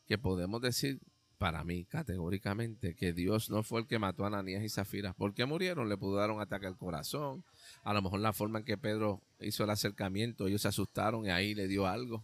que 0.07 0.17
podemos 0.17 0.61
decir, 0.61 1.01
para 1.37 1.65
mí, 1.65 1.83
categóricamente, 1.83 2.95
que 2.95 3.11
Dios 3.11 3.49
no 3.49 3.63
fue 3.63 3.81
el 3.81 3.87
que 3.87 3.99
mató 3.99 4.23
a 4.23 4.27
Ananías 4.27 4.63
y 4.63 4.69
Zafira. 4.69 5.13
¿Por 5.13 5.33
qué 5.33 5.45
murieron? 5.45 5.89
Le 5.89 5.95
un 5.95 6.41
ataque 6.41 6.67
al 6.67 6.77
corazón. 6.77 7.43
A 7.83 7.93
lo 7.93 8.01
mejor 8.01 8.21
la 8.21 8.31
forma 8.31 8.59
en 8.59 8.65
que 8.65 8.77
Pedro 8.77 9.21
hizo 9.41 9.65
el 9.65 9.69
acercamiento, 9.69 10.47
ellos 10.47 10.61
se 10.61 10.69
asustaron 10.69 11.25
y 11.25 11.31
ahí 11.31 11.53
le 11.53 11.67
dio 11.67 11.85
algo. 11.85 12.23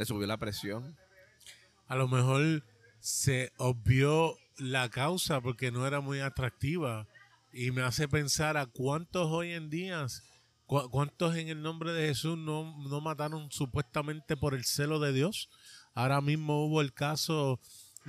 Le 0.00 0.06
subió 0.06 0.26
la 0.26 0.38
presión. 0.38 0.96
A 1.86 1.94
lo 1.94 2.08
mejor 2.08 2.64
se 3.00 3.52
obvió 3.58 4.34
la 4.56 4.88
causa 4.88 5.42
porque 5.42 5.70
no 5.70 5.86
era 5.86 6.00
muy 6.00 6.20
atractiva 6.20 7.06
y 7.52 7.70
me 7.70 7.82
hace 7.82 8.08
pensar 8.08 8.56
a 8.56 8.64
cuántos 8.64 9.26
hoy 9.26 9.52
en 9.52 9.68
día, 9.68 10.06
cuántos 10.64 11.36
en 11.36 11.48
el 11.48 11.60
nombre 11.60 11.92
de 11.92 12.08
Jesús 12.08 12.38
no, 12.38 12.78
no 12.88 13.02
mataron 13.02 13.52
supuestamente 13.52 14.38
por 14.38 14.54
el 14.54 14.64
celo 14.64 15.00
de 15.00 15.12
Dios. 15.12 15.50
Ahora 15.92 16.22
mismo 16.22 16.64
hubo 16.64 16.80
el 16.80 16.94
caso 16.94 17.60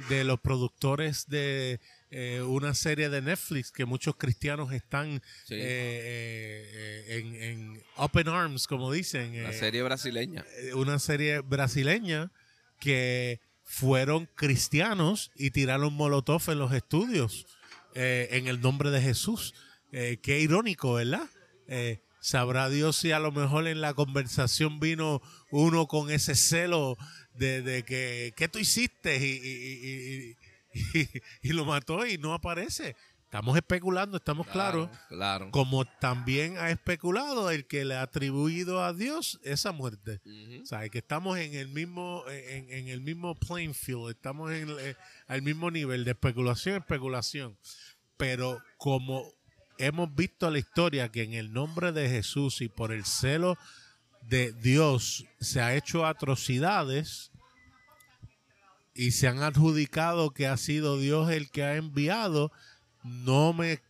de 0.07 0.23
los 0.23 0.39
productores 0.39 1.27
de 1.27 1.81
eh, 2.13 2.41
una 2.41 2.73
serie 2.73 3.07
de 3.07 3.21
Netflix 3.21 3.71
que 3.71 3.85
muchos 3.85 4.17
cristianos 4.17 4.73
están 4.73 5.21
eh, 5.49 5.49
eh, 5.49 7.05
en, 7.07 7.35
en, 7.35 7.83
open 7.95 8.27
arms, 8.27 8.67
como 8.67 8.91
dicen. 8.91 9.41
La 9.41 9.53
serie 9.53 9.81
brasileña. 9.81 10.45
Una 10.75 10.99
serie 10.99 11.39
brasileña 11.39 12.29
que 12.81 13.39
fueron 13.63 14.27
cristianos 14.35 15.31
y 15.35 15.51
tiraron 15.51 15.93
molotov 15.93 16.41
en 16.49 16.59
los 16.59 16.73
estudios. 16.73 17.45
En 17.95 18.47
el 18.47 18.59
nombre 18.59 18.91
de 18.91 19.01
Jesús. 19.01 19.53
Qué 19.91 20.39
irónico, 20.41 20.93
¿verdad? 20.93 21.29
Sabrá 22.19 22.69
Dios 22.69 22.97
si 22.97 23.13
a 23.13 23.19
lo 23.19 23.31
mejor 23.31 23.67
en 23.67 23.79
la 23.79 23.93
conversación 23.93 24.79
vino 24.81 25.21
uno 25.49 25.87
con 25.87 26.11
ese 26.11 26.35
celo 26.35 26.97
de, 27.35 27.83
que, 27.87 28.33
¿qué 28.35 28.47
tú 28.49 28.59
hiciste? 28.59 29.17
Y, 29.17 29.29
y, 29.31 30.35
lo 31.43 31.65
mató 31.65 32.05
y 32.05 32.17
no 32.17 32.33
aparece. 32.33 32.95
Estamos 33.31 33.55
especulando, 33.55 34.17
estamos 34.17 34.45
claros. 34.47 34.89
Claro. 35.07 35.51
Como 35.51 35.85
también 35.85 36.57
ha 36.57 36.69
especulado 36.69 37.49
el 37.49 37.65
que 37.65 37.85
le 37.85 37.95
ha 37.95 38.01
atribuido 38.01 38.83
a 38.83 38.91
Dios 38.91 39.39
esa 39.45 39.71
muerte. 39.71 40.19
O 40.61 40.65
sea, 40.65 40.87
que 40.89 40.97
estamos 40.97 41.37
en 41.37 41.53
el 41.53 41.69
mismo, 41.69 42.25
en, 42.27 42.89
el 42.89 42.99
mismo 42.99 43.35
playing 43.35 43.73
field, 43.73 44.09
estamos 44.09 44.51
en 44.51 44.67
al 45.27 45.41
mismo 45.43 45.71
nivel 45.71 46.03
de 46.03 46.11
especulación, 46.11 46.75
especulación. 46.75 47.57
Pero 48.17 48.61
como 48.77 49.33
hemos 49.77 50.13
visto 50.13 50.51
la 50.51 50.59
historia 50.59 51.09
que 51.09 51.23
en 51.23 51.33
el 51.33 51.53
nombre 51.53 51.93
de 51.93 52.09
Jesús 52.09 52.59
y 52.59 52.67
por 52.67 52.91
el 52.91 53.05
celo 53.05 53.57
de 54.23 54.51
Dios 54.51 55.25
se 55.39 55.61
ha 55.61 55.73
hecho 55.73 56.05
atrocidades 56.05 57.30
y 58.93 59.11
se 59.11 59.27
han 59.27 59.41
adjudicado 59.41 60.31
que 60.31 60.47
ha 60.47 60.57
sido 60.57 60.97
Dios 60.97 61.31
el 61.31 61.49
que 61.49 61.63
ha 61.63 61.75
enviado, 61.75 62.51
no 63.03 63.53
me 63.53 63.81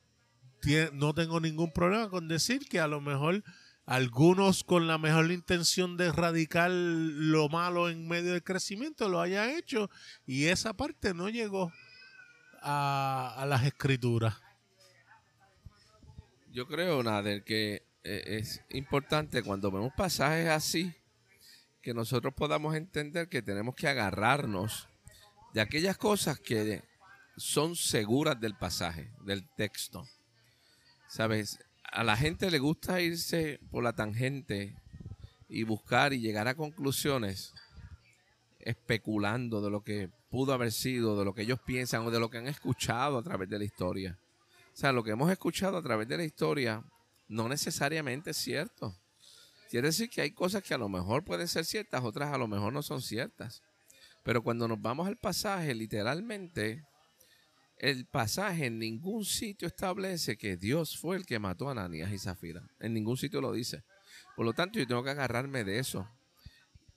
no 0.93 1.13
tengo 1.13 1.39
ningún 1.39 1.71
problema 1.71 2.09
con 2.09 2.27
decir 2.27 2.67
que 2.69 2.79
a 2.79 2.87
lo 2.87 3.01
mejor 3.01 3.43
algunos 3.85 4.63
con 4.63 4.87
la 4.87 4.99
mejor 4.99 5.31
intención 5.31 5.97
de 5.97 6.07
erradicar 6.07 6.69
lo 6.69 7.49
malo 7.49 7.89
en 7.89 8.07
medio 8.07 8.33
del 8.33 8.43
crecimiento 8.43 9.09
lo 9.09 9.19
hayan 9.19 9.49
hecho 9.49 9.89
y 10.25 10.45
esa 10.45 10.73
parte 10.73 11.15
no 11.15 11.29
llegó 11.29 11.73
a, 12.61 13.33
a 13.37 13.45
las 13.47 13.65
escrituras. 13.65 14.35
Yo 16.51 16.67
creo, 16.67 17.01
Nader, 17.01 17.43
que 17.43 17.87
eh, 18.03 18.23
es 18.39 18.61
importante 18.69 19.41
cuando 19.41 19.71
vemos 19.71 19.93
pasajes 19.97 20.49
así 20.49 20.93
que 21.81 21.93
nosotros 21.93 22.33
podamos 22.33 22.75
entender 22.75 23.29
que 23.29 23.41
tenemos 23.41 23.73
que 23.75 23.87
agarrarnos 23.87 24.87
de 25.53 25.61
aquellas 25.61 25.97
cosas 25.97 26.39
que 26.39 26.83
son 27.37 27.75
seguras 27.75 28.39
del 28.39 28.55
pasaje, 28.55 29.11
del 29.25 29.47
texto. 29.55 30.07
¿Sabes? 31.07 31.59
A 31.83 32.03
la 32.03 32.15
gente 32.15 32.49
le 32.51 32.59
gusta 32.59 33.01
irse 33.01 33.59
por 33.69 33.83
la 33.83 33.93
tangente 33.93 34.75
y 35.49 35.63
buscar 35.63 36.13
y 36.13 36.21
llegar 36.21 36.47
a 36.47 36.55
conclusiones 36.55 37.53
especulando 38.59 39.61
de 39.61 39.69
lo 39.69 39.83
que 39.83 40.09
pudo 40.29 40.53
haber 40.53 40.71
sido, 40.71 41.17
de 41.17 41.25
lo 41.25 41.33
que 41.33 41.41
ellos 41.41 41.59
piensan 41.65 42.05
o 42.05 42.11
de 42.11 42.19
lo 42.19 42.29
que 42.29 42.37
han 42.37 42.47
escuchado 42.47 43.17
a 43.17 43.23
través 43.23 43.49
de 43.49 43.59
la 43.59 43.65
historia. 43.65 44.17
O 44.73 44.77
sea, 44.77 44.93
lo 44.93 45.03
que 45.03 45.11
hemos 45.11 45.29
escuchado 45.29 45.77
a 45.77 45.81
través 45.81 46.07
de 46.07 46.17
la 46.17 46.23
historia 46.23 46.83
no 47.27 47.49
necesariamente 47.49 48.31
es 48.31 48.37
cierto. 48.37 48.95
Quiere 49.69 49.87
decir 49.87 50.09
que 50.09 50.21
hay 50.21 50.31
cosas 50.31 50.63
que 50.63 50.73
a 50.73 50.77
lo 50.77 50.89
mejor 50.89 51.23
pueden 51.23 51.47
ser 51.47 51.65
ciertas, 51.65 52.03
otras 52.03 52.33
a 52.33 52.37
lo 52.37 52.47
mejor 52.47 52.71
no 52.71 52.81
son 52.81 53.01
ciertas. 53.01 53.61
Pero 54.23 54.43
cuando 54.43 54.67
nos 54.67 54.81
vamos 54.81 55.07
al 55.07 55.17
pasaje, 55.17 55.73
literalmente, 55.73 56.83
el 57.77 58.05
pasaje 58.05 58.67
en 58.67 58.77
ningún 58.77 59.25
sitio 59.25 59.67
establece 59.67 60.37
que 60.37 60.57
Dios 60.57 60.97
fue 60.97 61.17
el 61.17 61.25
que 61.25 61.39
mató 61.39 61.67
a 61.67 61.71
Ananías 61.71 62.11
y 62.11 62.19
Zafira. 62.19 62.61
En 62.79 62.93
ningún 62.93 63.17
sitio 63.17 63.41
lo 63.41 63.51
dice. 63.53 63.83
Por 64.35 64.45
lo 64.45 64.53
tanto, 64.53 64.77
yo 64.77 64.87
tengo 64.87 65.03
que 65.03 65.09
agarrarme 65.09 65.63
de 65.63 65.79
eso. 65.79 66.07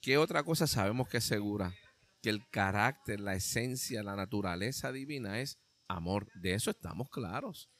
¿Qué 0.00 0.18
otra 0.18 0.42
cosa 0.42 0.66
sabemos 0.66 1.08
que 1.08 1.16
es 1.16 1.24
segura? 1.24 1.74
Que 2.22 2.28
el 2.28 2.46
carácter, 2.50 3.20
la 3.20 3.34
esencia, 3.34 4.02
la 4.02 4.16
naturaleza 4.16 4.92
divina 4.92 5.40
es 5.40 5.58
amor. 5.88 6.28
De 6.34 6.52
eso 6.52 6.70
estamos 6.70 7.08
claros. 7.08 7.70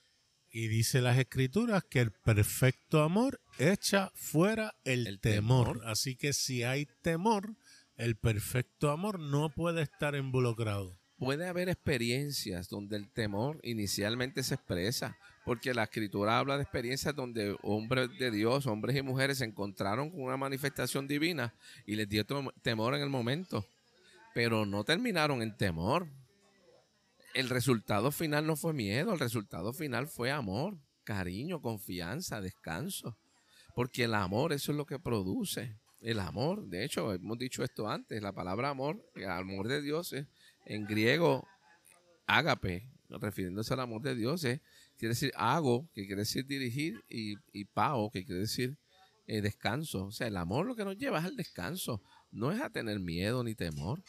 Y 0.51 0.69
dice 0.69 1.01
las 1.01 1.19
escrituras 1.19 1.83
que 1.83 2.01
el 2.01 2.13
perfecto 2.13 3.03
amor 3.03 3.41
echa 3.59 4.13
fuera 4.15 4.75
el, 4.85 5.19
temor. 5.21 5.83
Así 5.85 6.17
que 6.17 6.33
si 6.33 6.63
hay 6.63 6.87
temor, 7.03 7.57
el 7.97 8.17
perfecto 8.17 8.91
amor 8.91 9.21
no 9.21 9.51
puede 9.51 9.83
estar 9.83 10.15
involucrado. 10.15 10.99
puede 11.17 11.47
haber 11.47 11.69
experiencias 11.69 12.69
donde 12.69 12.97
el 12.97 13.09
temor 13.09 13.61
inicialmente 13.63 14.43
se 14.43 14.57
expresa, 14.57 15.17
porque 15.45 15.73
la 15.73 15.85
escritura 15.85 16.39
habla 16.39 16.57
de 16.57 16.65
experiencias 16.65 17.15
donde 17.15 17.57
hombres 17.63 18.11
de 18.19 18.31
Dios, 18.31 18.67
hombres 18.67 18.97
y 18.97 19.03
mujeres 19.03 19.39
se 19.39 19.45
encontraron 19.45 20.11
con 20.11 20.23
una 20.23 20.37
manifestación 20.37 21.07
divina 21.07 21.55
y 21.87 21.95
les 21.95 22.09
dio 22.09 22.27
temor 22.63 22.95
en 22.95 23.01
el 23.01 23.11
momento, 23.11 23.65
pero 24.35 24.67
no 24.67 24.85
terminaron 24.85 25.41
en 25.41 25.57
temor. 25.57 26.09
El 27.33 27.49
resultado 27.49 28.11
final 28.11 28.47
no 28.47 28.57
fue 28.57 28.73
miedo, 28.73 29.13
el 29.13 29.21
resultado 29.21 29.73
final 29.73 30.09
fue 30.09 30.31
amor, 30.31 30.77
cariño, 31.05 31.63
confianza, 31.63 32.41
descanso, 32.41 33.17
porque 33.75 34.05
el 34.05 34.15
amor 34.15 34.53
eso 34.53 34.73
es 34.73 34.79
lo 34.79 34.85
que 34.85 34.99
produce. 34.99 35.79
El 36.05 36.21
amor, 36.21 36.67
de 36.67 36.85
hecho, 36.85 37.15
hemos 37.15 37.39
dicho 37.39 37.65
esto 37.65 37.89
antes, 37.89 38.21
la 38.21 38.35
palabra 38.35 38.69
amor, 38.69 39.03
el 39.15 39.31
amor 39.31 39.69
de 39.69 39.81
Dios 39.81 40.13
es 40.13 40.27
en 40.67 40.85
griego, 40.85 41.49
ágape, 42.27 42.91
refiriéndose 43.09 43.73
al 43.73 43.81
amor 43.81 44.03
de 44.03 44.15
Dios, 44.15 44.43
quiere 44.43 45.15
decir 45.15 45.33
hago, 45.35 45.89
que 45.95 46.05
quiere 46.05 46.21
decir 46.21 46.45
dirigir, 46.45 47.03
y, 47.09 47.37
y 47.55 47.65
pao, 47.65 48.11
que 48.11 48.23
quiere 48.23 48.43
decir 48.43 48.77
eh, 49.27 49.41
descanso. 49.41 50.05
O 50.05 50.11
sea, 50.11 50.27
el 50.27 50.37
amor 50.37 50.67
lo 50.67 50.77
que 50.77 50.85
nos 50.85 50.99
lleva 50.99 51.21
es 51.21 51.25
al 51.25 51.37
descanso, 51.37 52.03
no 52.31 52.53
es 52.53 52.61
a 52.61 52.69
tener 52.69 53.01
miedo 53.01 53.43
ni 53.43 53.55
temor. 53.55 54.03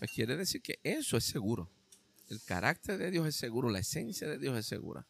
Pues 0.00 0.10
quiere 0.10 0.36
decir 0.36 0.60
que 0.60 0.80
eso 0.82 1.16
es 1.16 1.24
seguro. 1.24 1.70
El 2.28 2.42
carácter 2.42 2.98
de 2.98 3.12
Dios 3.12 3.28
es 3.28 3.36
seguro, 3.36 3.70
la 3.70 3.78
esencia 3.78 4.26
de 4.26 4.38
Dios 4.38 4.58
es 4.58 4.66
segura. 4.66 5.06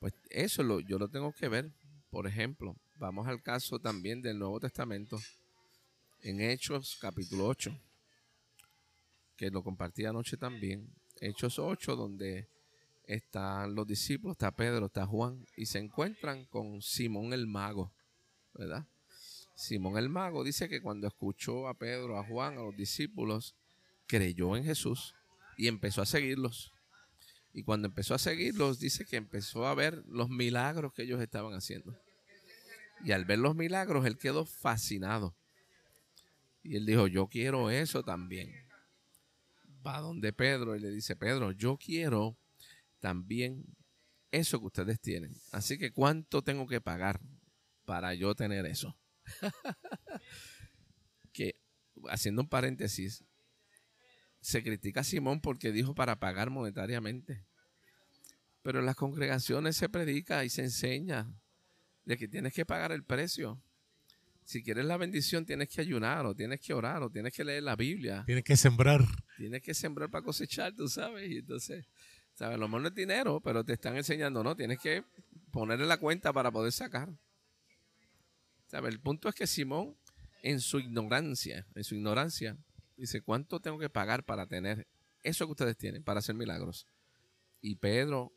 Pues 0.00 0.14
eso 0.30 0.64
lo, 0.64 0.80
yo 0.80 0.98
lo 0.98 1.08
tengo 1.10 1.32
que 1.32 1.48
ver. 1.48 1.70
Por 2.10 2.26
ejemplo, 2.26 2.76
vamos 2.98 3.28
al 3.28 3.40
caso 3.40 3.78
también 3.78 4.20
del 4.20 4.40
Nuevo 4.40 4.58
Testamento, 4.58 5.16
en 6.24 6.40
Hechos 6.40 6.98
capítulo 7.00 7.46
8 7.46 7.78
que 9.36 9.50
lo 9.50 9.62
compartí 9.62 10.04
anoche 10.04 10.36
también, 10.36 10.88
Hechos 11.20 11.58
8, 11.58 11.96
donde 11.96 12.48
están 13.06 13.74
los 13.74 13.86
discípulos, 13.86 14.36
está 14.36 14.50
Pedro, 14.52 14.86
está 14.86 15.06
Juan, 15.06 15.44
y 15.56 15.66
se 15.66 15.78
encuentran 15.78 16.44
con 16.46 16.80
Simón 16.82 17.32
el 17.32 17.46
mago, 17.46 17.92
¿verdad? 18.54 18.86
Simón 19.54 19.98
el 19.98 20.08
mago 20.08 20.42
dice 20.42 20.68
que 20.68 20.80
cuando 20.80 21.06
escuchó 21.06 21.68
a 21.68 21.74
Pedro, 21.74 22.18
a 22.18 22.24
Juan, 22.24 22.58
a 22.58 22.62
los 22.62 22.76
discípulos, 22.76 23.54
creyó 24.06 24.56
en 24.56 24.64
Jesús 24.64 25.14
y 25.56 25.68
empezó 25.68 26.02
a 26.02 26.06
seguirlos. 26.06 26.72
Y 27.52 27.62
cuando 27.62 27.86
empezó 27.86 28.14
a 28.14 28.18
seguirlos, 28.18 28.80
dice 28.80 29.04
que 29.04 29.16
empezó 29.16 29.66
a 29.66 29.74
ver 29.74 30.02
los 30.08 30.28
milagros 30.28 30.92
que 30.92 31.02
ellos 31.02 31.20
estaban 31.20 31.54
haciendo. 31.54 31.96
Y 33.04 33.12
al 33.12 33.24
ver 33.24 33.38
los 33.38 33.54
milagros, 33.54 34.06
él 34.06 34.18
quedó 34.18 34.44
fascinado. 34.44 35.36
Y 36.64 36.76
él 36.76 36.86
dijo, 36.86 37.06
yo 37.06 37.28
quiero 37.28 37.70
eso 37.70 38.02
también 38.02 38.64
va 39.86 40.00
donde 40.00 40.32
Pedro 40.32 40.76
y 40.76 40.80
le 40.80 40.90
dice, 40.90 41.16
Pedro, 41.16 41.52
yo 41.52 41.76
quiero 41.76 42.38
también 43.00 43.64
eso 44.30 44.58
que 44.60 44.66
ustedes 44.66 45.00
tienen. 45.00 45.34
Así 45.52 45.78
que 45.78 45.92
¿cuánto 45.92 46.42
tengo 46.42 46.66
que 46.66 46.80
pagar 46.80 47.20
para 47.84 48.14
yo 48.14 48.34
tener 48.34 48.66
eso? 48.66 48.98
que, 51.32 51.56
haciendo 52.08 52.42
un 52.42 52.48
paréntesis, 52.48 53.24
se 54.40 54.62
critica 54.62 55.00
a 55.00 55.04
Simón 55.04 55.40
porque 55.40 55.72
dijo 55.72 55.94
para 55.94 56.18
pagar 56.18 56.50
monetariamente. 56.50 57.46
Pero 58.62 58.80
en 58.80 58.86
las 58.86 58.96
congregaciones 58.96 59.76
se 59.76 59.88
predica 59.88 60.44
y 60.44 60.50
se 60.50 60.62
enseña 60.62 61.32
de 62.04 62.16
que 62.16 62.28
tienes 62.28 62.52
que 62.52 62.66
pagar 62.66 62.92
el 62.92 63.04
precio 63.04 63.62
si 64.44 64.62
quieres 64.62 64.84
la 64.84 64.98
bendición, 64.98 65.46
tienes 65.46 65.68
que 65.68 65.80
ayunar, 65.80 66.26
o 66.26 66.34
tienes 66.34 66.60
que 66.60 66.74
orar, 66.74 67.02
o 67.02 67.10
tienes 67.10 67.32
que 67.32 67.44
leer 67.44 67.62
la 67.62 67.76
Biblia. 67.76 68.24
Tienes 68.26 68.44
que 68.44 68.56
sembrar. 68.56 69.02
Tienes 69.38 69.62
que 69.62 69.72
sembrar 69.72 70.10
para 70.10 70.22
cosechar, 70.22 70.74
tú 70.74 70.86
sabes. 70.86 71.30
Y 71.30 71.38
entonces, 71.38 71.86
¿sabes? 72.34 72.58
Lo 72.58 72.68
mejor 72.68 72.82
no 72.82 72.88
es 72.88 72.94
dinero, 72.94 73.40
pero 73.40 73.64
te 73.64 73.72
están 73.72 73.96
enseñando, 73.96 74.44
¿no? 74.44 74.54
Tienes 74.54 74.78
que 74.78 75.02
ponerle 75.50 75.86
la 75.86 75.96
cuenta 75.96 76.32
para 76.32 76.50
poder 76.52 76.72
sacar. 76.72 77.08
¿Sabes? 78.66 78.92
El 78.92 79.00
punto 79.00 79.30
es 79.30 79.34
que 79.34 79.46
Simón, 79.46 79.96
en 80.42 80.60
su 80.60 80.78
ignorancia, 80.78 81.66
en 81.74 81.84
su 81.84 81.94
ignorancia, 81.94 82.58
dice, 82.96 83.22
¿cuánto 83.22 83.60
tengo 83.60 83.78
que 83.78 83.88
pagar 83.88 84.24
para 84.24 84.46
tener 84.46 84.86
eso 85.22 85.46
que 85.46 85.52
ustedes 85.52 85.76
tienen, 85.78 86.04
para 86.04 86.18
hacer 86.18 86.34
milagros? 86.34 86.86
Y 87.62 87.76
Pedro 87.76 88.30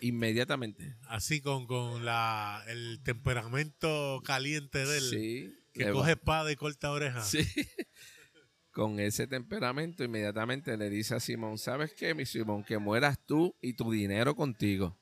Inmediatamente. 0.00 0.96
Así 1.08 1.40
con, 1.40 1.66
con 1.66 2.04
la, 2.04 2.64
el 2.68 3.00
temperamento 3.02 4.22
caliente 4.24 4.86
de 4.86 4.98
él. 4.98 5.58
Que 5.72 5.90
coge 5.90 6.12
espada 6.12 6.52
y 6.52 6.56
corta 6.56 6.90
oreja. 6.90 7.22
Sí. 7.22 7.46
con 8.72 9.00
ese 9.00 9.26
temperamento, 9.26 10.02
inmediatamente 10.02 10.76
le 10.76 10.90
dice 10.90 11.14
a 11.14 11.20
Simón: 11.20 11.58
¿Sabes 11.58 11.94
qué, 11.94 12.14
mi 12.14 12.26
Simón? 12.26 12.64
Que 12.64 12.78
mueras 12.78 13.18
tú 13.24 13.54
y 13.60 13.74
tu 13.74 13.90
dinero 13.90 14.34
contigo. 14.34 14.98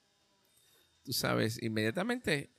Tú 1.03 1.13
sabes, 1.13 1.63
inmediatamente 1.63 2.51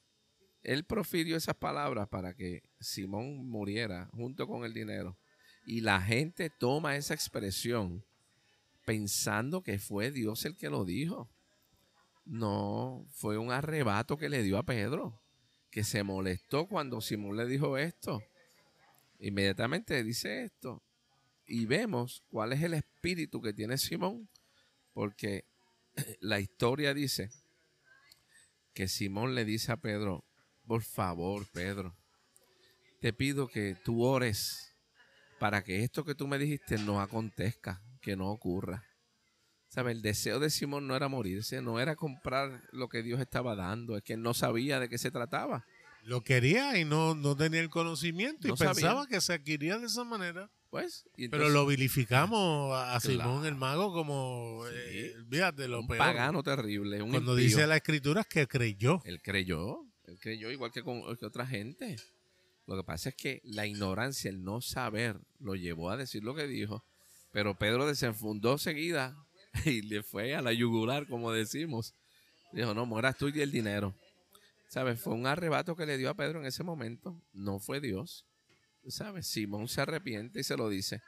él 0.63 0.83
profirió 0.83 1.37
esas 1.37 1.55
palabras 1.55 2.07
para 2.09 2.33
que 2.33 2.63
Simón 2.79 3.47
muriera 3.47 4.09
junto 4.13 4.47
con 4.47 4.65
el 4.65 4.73
dinero. 4.73 5.17
Y 5.65 5.81
la 5.81 6.01
gente 6.01 6.49
toma 6.49 6.95
esa 6.95 7.13
expresión 7.13 8.03
pensando 8.85 9.61
que 9.61 9.79
fue 9.79 10.11
Dios 10.11 10.45
el 10.45 10.57
que 10.57 10.69
lo 10.69 10.85
dijo. 10.85 11.29
No, 12.25 13.05
fue 13.11 13.37
un 13.37 13.51
arrebato 13.51 14.17
que 14.17 14.29
le 14.29 14.43
dio 14.43 14.57
a 14.57 14.63
Pedro, 14.63 15.21
que 15.69 15.83
se 15.83 16.03
molestó 16.03 16.67
cuando 16.67 17.01
Simón 17.01 17.37
le 17.37 17.45
dijo 17.45 17.77
esto. 17.77 18.21
Inmediatamente 19.19 20.03
dice 20.03 20.43
esto. 20.43 20.83
Y 21.45 21.65
vemos 21.65 22.23
cuál 22.29 22.53
es 22.53 22.61
el 22.61 22.73
espíritu 22.73 23.41
que 23.41 23.53
tiene 23.53 23.77
Simón, 23.77 24.29
porque 24.93 25.45
la 26.19 26.39
historia 26.39 26.93
dice 26.93 27.29
que 28.73 28.87
Simón 28.87 29.35
le 29.35 29.45
dice 29.45 29.71
a 29.71 29.77
Pedro, 29.77 30.23
por 30.65 30.83
favor, 30.83 31.45
Pedro, 31.51 31.95
te 33.01 33.13
pido 33.13 33.47
que 33.47 33.75
tú 33.83 34.03
ores 34.03 34.75
para 35.39 35.63
que 35.63 35.83
esto 35.83 36.05
que 36.05 36.15
tú 36.15 36.27
me 36.27 36.37
dijiste 36.37 36.77
no 36.77 37.01
acontezca, 37.01 37.81
que 37.99 38.15
no 38.15 38.29
ocurra. 38.29 38.85
¿Sabe? 39.71 39.93
El 39.93 40.01
deseo 40.01 40.41
de 40.41 40.49
Simón 40.49 40.85
no 40.85 40.97
era 40.97 41.07
morirse, 41.07 41.61
no 41.61 41.79
era 41.79 41.95
comprar 41.95 42.61
lo 42.73 42.89
que 42.89 43.01
Dios 43.03 43.21
estaba 43.21 43.55
dando, 43.55 43.95
es 43.95 44.03
que 44.03 44.13
él 44.13 44.21
no 44.21 44.33
sabía 44.33 44.81
de 44.81 44.89
qué 44.89 44.97
se 44.97 45.11
trataba. 45.11 45.65
Lo 46.03 46.25
quería 46.25 46.77
y 46.77 46.83
no, 46.83 47.15
no 47.15 47.37
tenía 47.37 47.61
el 47.61 47.69
conocimiento 47.69 48.49
y 48.49 48.51
pensaba 48.51 49.07
que 49.07 49.21
se 49.21 49.31
adquiría 49.31 49.79
de 49.79 49.85
esa 49.85 50.03
manera. 50.03 50.51
Pues, 50.69 51.05
pero 51.29 51.49
lo 51.49 51.65
vilificamos 51.65 52.73
a, 52.75 52.99
Simón 52.99 53.45
el 53.45 53.55
mago 53.55 53.93
como, 53.93 54.65
eh, 54.69 55.15
fíjate, 55.29 55.69
lo 55.69 55.81
un 55.81 55.87
pagano 55.87 56.43
terrible. 56.43 57.01
Un 57.01 57.11
Cuando 57.11 57.33
dice 57.33 57.65
la 57.65 57.77
escritura 57.77 58.21
es 58.21 58.27
que 58.27 58.47
creyó. 58.47 59.01
Él 59.05 59.21
creyó, 59.21 59.85
él 60.05 60.17
creyó 60.19 60.51
igual 60.51 60.71
que, 60.73 60.83
con, 60.83 61.15
que 61.15 61.25
otra 61.25 61.47
gente. 61.47 61.95
Lo 62.67 62.75
que 62.75 62.83
pasa 62.83 63.09
es 63.09 63.15
que 63.15 63.41
la 63.45 63.65
ignorancia, 63.65 64.29
el 64.29 64.43
no 64.43 64.59
saber, 64.59 65.21
lo 65.39 65.55
llevó 65.55 65.91
a 65.91 65.97
decir 65.97 66.23
lo 66.23 66.35
que 66.35 66.47
dijo. 66.47 66.83
Pero 67.31 67.57
Pedro 67.57 67.85
desenfundó 67.85 68.57
seguida 68.57 69.15
y 69.65 69.81
le 69.81 70.03
fue 70.03 70.35
a 70.35 70.41
la 70.41 70.53
yugular, 70.53 71.07
como 71.07 71.31
decimos. 71.31 71.95
Dijo, 72.51 72.73
no, 72.73 72.85
mueras 72.85 73.17
tú 73.17 73.29
y 73.29 73.41
el 73.41 73.51
dinero. 73.51 73.95
¿Sabes? 74.69 75.01
Fue 75.01 75.13
un 75.13 75.27
arrebato 75.27 75.75
que 75.75 75.85
le 75.85 75.97
dio 75.97 76.09
a 76.09 76.15
Pedro 76.15 76.39
en 76.39 76.45
ese 76.45 76.63
momento. 76.63 77.21
No 77.33 77.59
fue 77.59 77.81
Dios. 77.81 78.25
¿Sabes? 78.87 79.27
Simón 79.27 79.67
se 79.67 79.81
arrepiente 79.81 80.39
y 80.39 80.43
se 80.43 80.57
lo 80.57 80.69
dice. 80.69 81.01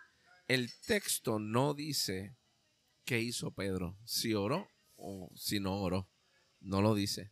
El 0.47 0.69
texto 0.85 1.39
no 1.39 1.73
dice 1.73 2.35
qué 3.05 3.19
hizo 3.19 3.51
Pedro, 3.51 3.97
si 4.05 4.33
oró 4.33 4.67
o 4.95 5.29
si 5.35 5.59
no 5.59 5.79
oró. 5.79 6.09
No 6.59 6.81
lo 6.81 6.93
dice. 6.93 7.31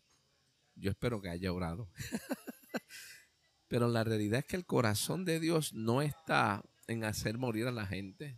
Yo 0.75 0.91
espero 0.91 1.21
que 1.21 1.29
haya 1.29 1.51
orado. 1.51 1.89
Pero 3.67 3.87
la 3.87 4.03
realidad 4.03 4.39
es 4.39 4.45
que 4.45 4.55
el 4.55 4.65
corazón 4.65 5.25
de 5.25 5.39
Dios 5.39 5.73
no 5.73 6.01
está 6.01 6.63
en 6.87 7.03
hacer 7.03 7.37
morir 7.37 7.67
a 7.67 7.71
la 7.71 7.85
gente. 7.85 8.37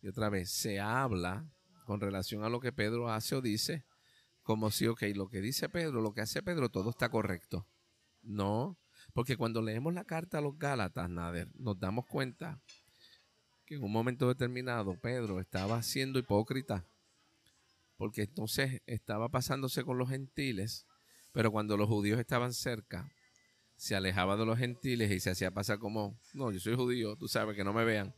Y 0.00 0.08
otra 0.08 0.28
vez, 0.28 0.50
se 0.50 0.80
habla 0.80 1.48
con 1.92 2.00
relación 2.00 2.42
a 2.42 2.48
lo 2.48 2.58
que 2.58 2.72
Pedro 2.72 3.10
hace 3.10 3.34
o 3.34 3.42
dice, 3.42 3.84
como 4.42 4.70
si, 4.70 4.86
ok, 4.86 5.02
lo 5.14 5.28
que 5.28 5.42
dice 5.42 5.68
Pedro, 5.68 6.00
lo 6.00 6.14
que 6.14 6.22
hace 6.22 6.42
Pedro, 6.42 6.70
todo 6.70 6.88
está 6.88 7.10
correcto. 7.10 7.68
No, 8.22 8.78
porque 9.12 9.36
cuando 9.36 9.60
leemos 9.60 9.92
la 9.92 10.04
carta 10.04 10.38
a 10.38 10.40
los 10.40 10.58
Gálatas, 10.58 11.10
Nader, 11.10 11.50
nos 11.54 11.78
damos 11.78 12.06
cuenta 12.06 12.62
que 13.66 13.74
en 13.74 13.82
un 13.82 13.92
momento 13.92 14.26
determinado 14.26 14.98
Pedro 14.98 15.38
estaba 15.38 15.82
siendo 15.82 16.18
hipócrita, 16.18 16.86
porque 17.98 18.22
entonces 18.22 18.80
estaba 18.86 19.28
pasándose 19.28 19.84
con 19.84 19.98
los 19.98 20.08
gentiles, 20.08 20.86
pero 21.30 21.52
cuando 21.52 21.76
los 21.76 21.88
judíos 21.88 22.18
estaban 22.18 22.54
cerca, 22.54 23.12
se 23.76 23.94
alejaba 23.94 24.38
de 24.38 24.46
los 24.46 24.56
gentiles 24.56 25.10
y 25.10 25.20
se 25.20 25.28
hacía 25.28 25.50
pasar 25.50 25.78
como, 25.78 26.18
no, 26.32 26.52
yo 26.52 26.58
soy 26.58 26.74
judío, 26.74 27.16
tú 27.16 27.28
sabes 27.28 27.54
que 27.54 27.64
no 27.64 27.74
me 27.74 27.84
vean. 27.84 28.14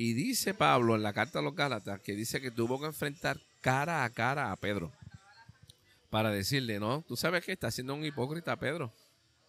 Y 0.00 0.12
dice 0.12 0.54
Pablo 0.54 0.94
en 0.94 1.02
la 1.02 1.12
carta 1.12 1.40
a 1.40 1.42
los 1.42 1.56
Gálatas 1.56 2.00
que 2.00 2.14
dice 2.14 2.40
que 2.40 2.52
tuvo 2.52 2.78
que 2.78 2.86
enfrentar 2.86 3.40
cara 3.60 4.04
a 4.04 4.10
cara 4.10 4.52
a 4.52 4.56
Pedro 4.56 4.92
para 6.08 6.30
decirle, 6.30 6.78
no, 6.78 7.02
tú 7.02 7.16
sabes 7.16 7.44
que 7.44 7.50
está 7.50 7.68
siendo 7.72 7.94
un 7.94 8.04
hipócrita 8.04 8.56
Pedro. 8.60 8.92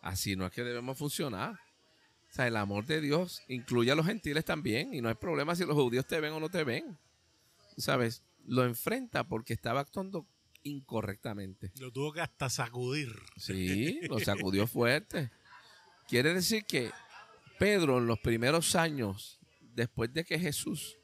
Así 0.02 0.36
no 0.36 0.48
es 0.48 0.52
que 0.52 0.64
debemos 0.64 0.98
funcionar. 0.98 1.54
O 1.54 2.34
sea, 2.34 2.48
el 2.48 2.56
amor 2.56 2.88
de 2.88 3.00
Dios 3.00 3.44
incluye 3.48 3.92
a 3.92 3.96
los 3.96 4.08
gentiles 4.08 4.44
también 4.44 4.92
y 4.92 5.02
no 5.02 5.10
hay 5.10 5.14
problema 5.14 5.56
si 5.56 5.66
los 5.66 5.76
judíos 5.76 6.08
te 6.08 6.20
ven 6.20 6.34
o 6.34 6.40
no 6.40 6.50
te 6.50 6.64
ven. 6.64 6.98
¿Sabes? 7.78 8.24
Lo 8.48 8.66
enfrenta 8.66 9.26
porque 9.26 9.54
estaba 9.54 9.82
actuando 9.82 10.26
incorrectamente. 10.64 11.72
Lo 11.80 11.92
tuvo 11.92 12.12
que 12.12 12.22
hasta 12.22 12.50
sacudir. 12.50 13.14
Sí, 13.38 14.00
lo 14.10 14.20
sacudió 14.20 14.66
fuerte. 14.66 15.30
Quiere 16.08 16.34
decir 16.34 16.66
que 16.66 16.90
Pedro 17.60 18.00
en 18.00 18.08
los 18.08 18.18
primeros 18.18 18.74
años, 18.74 19.39
después 19.80 20.12
de 20.14 20.26
que 20.26 20.38
Jesús 20.38 20.98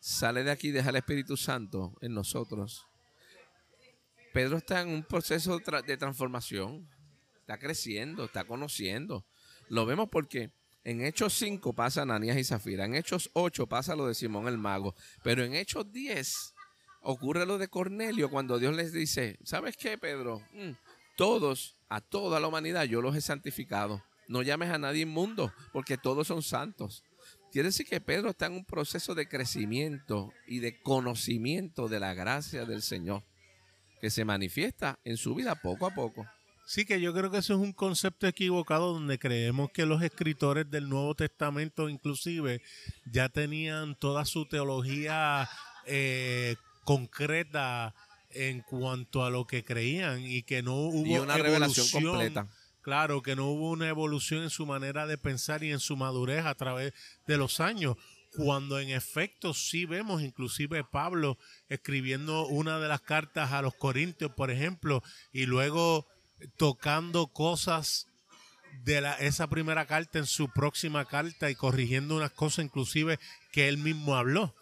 sale 0.00 0.44
de 0.44 0.50
aquí 0.50 0.68
y 0.68 0.70
deja 0.70 0.88
el 0.88 0.96
Espíritu 0.96 1.36
Santo 1.36 1.94
en 2.00 2.14
nosotros, 2.14 2.86
Pedro 4.32 4.56
está 4.56 4.80
en 4.80 4.88
un 4.88 5.04
proceso 5.04 5.58
de 5.58 5.96
transformación, 5.98 6.88
está 7.40 7.58
creciendo, 7.58 8.24
está 8.24 8.44
conociendo. 8.44 9.26
Lo 9.68 9.84
vemos 9.84 10.08
porque 10.10 10.52
en 10.84 11.04
Hechos 11.04 11.34
5 11.34 11.74
pasa 11.74 12.02
Ananías 12.02 12.38
y 12.38 12.44
Zafira, 12.44 12.86
en 12.86 12.94
Hechos 12.94 13.30
8 13.34 13.66
pasa 13.66 13.94
lo 13.94 14.06
de 14.06 14.14
Simón 14.14 14.48
el 14.48 14.56
Mago, 14.56 14.94
pero 15.22 15.44
en 15.44 15.54
Hechos 15.54 15.92
10 15.92 16.54
ocurre 17.02 17.44
lo 17.44 17.58
de 17.58 17.68
Cornelio 17.68 18.30
cuando 18.30 18.58
Dios 18.58 18.74
les 18.74 18.90
dice, 18.94 19.38
¿sabes 19.44 19.76
qué, 19.76 19.98
Pedro? 19.98 20.40
Mm, 20.54 20.72
todos, 21.16 21.76
a 21.90 22.00
toda 22.00 22.40
la 22.40 22.48
humanidad, 22.48 22.84
yo 22.84 23.02
los 23.02 23.14
he 23.14 23.20
santificado. 23.20 24.02
No 24.28 24.40
llames 24.40 24.70
a 24.70 24.78
nadie 24.78 25.02
inmundo, 25.02 25.52
porque 25.72 25.98
todos 25.98 26.26
son 26.26 26.42
santos. 26.42 27.04
Quiere 27.54 27.68
decir 27.68 27.86
que 27.86 28.00
Pedro 28.00 28.30
está 28.30 28.46
en 28.46 28.54
un 28.54 28.64
proceso 28.64 29.14
de 29.14 29.28
crecimiento 29.28 30.32
y 30.48 30.58
de 30.58 30.82
conocimiento 30.82 31.86
de 31.86 32.00
la 32.00 32.12
gracia 32.12 32.64
del 32.64 32.82
Señor, 32.82 33.22
que 34.00 34.10
se 34.10 34.24
manifiesta 34.24 34.98
en 35.04 35.16
su 35.16 35.36
vida 35.36 35.54
poco 35.54 35.86
a 35.86 35.94
poco. 35.94 36.26
Sí, 36.66 36.84
que 36.84 37.00
yo 37.00 37.14
creo 37.14 37.30
que 37.30 37.38
eso 37.38 37.54
es 37.54 37.60
un 37.60 37.72
concepto 37.72 38.26
equivocado 38.26 38.92
donde 38.92 39.20
creemos 39.20 39.70
que 39.70 39.86
los 39.86 40.02
escritores 40.02 40.68
del 40.68 40.88
Nuevo 40.88 41.14
Testamento 41.14 41.88
inclusive 41.88 42.60
ya 43.08 43.28
tenían 43.28 43.94
toda 44.00 44.24
su 44.24 44.46
teología 44.46 45.48
eh, 45.86 46.56
concreta 46.82 47.94
en 48.30 48.62
cuanto 48.62 49.24
a 49.24 49.30
lo 49.30 49.46
que 49.46 49.62
creían 49.62 50.24
y 50.24 50.42
que 50.42 50.64
no 50.64 50.74
hubo 50.74 51.22
una 51.22 51.36
revelación 51.36 51.86
completa. 51.88 52.48
Claro, 52.84 53.22
que 53.22 53.34
no 53.34 53.46
hubo 53.46 53.70
una 53.70 53.88
evolución 53.88 54.42
en 54.42 54.50
su 54.50 54.66
manera 54.66 55.06
de 55.06 55.16
pensar 55.16 55.64
y 55.64 55.72
en 55.72 55.80
su 55.80 55.96
madurez 55.96 56.44
a 56.44 56.54
través 56.54 56.92
de 57.26 57.38
los 57.38 57.58
años. 57.58 57.96
Cuando 58.36 58.78
en 58.78 58.90
efecto 58.90 59.54
sí 59.54 59.86
vemos 59.86 60.20
inclusive 60.20 60.84
Pablo 60.84 61.38
escribiendo 61.70 62.46
una 62.46 62.78
de 62.78 62.88
las 62.88 63.00
cartas 63.00 63.52
a 63.52 63.62
los 63.62 63.74
Corintios, 63.74 64.32
por 64.32 64.50
ejemplo, 64.50 65.02
y 65.32 65.46
luego 65.46 66.06
tocando 66.58 67.28
cosas 67.28 68.06
de 68.82 69.00
la, 69.00 69.14
esa 69.14 69.46
primera 69.46 69.86
carta 69.86 70.18
en 70.18 70.26
su 70.26 70.50
próxima 70.50 71.06
carta 71.06 71.48
y 71.48 71.54
corrigiendo 71.54 72.16
unas 72.16 72.32
cosas 72.32 72.66
inclusive 72.66 73.18
que 73.50 73.68
él 73.68 73.78
mismo 73.78 74.14
habló 74.14 74.54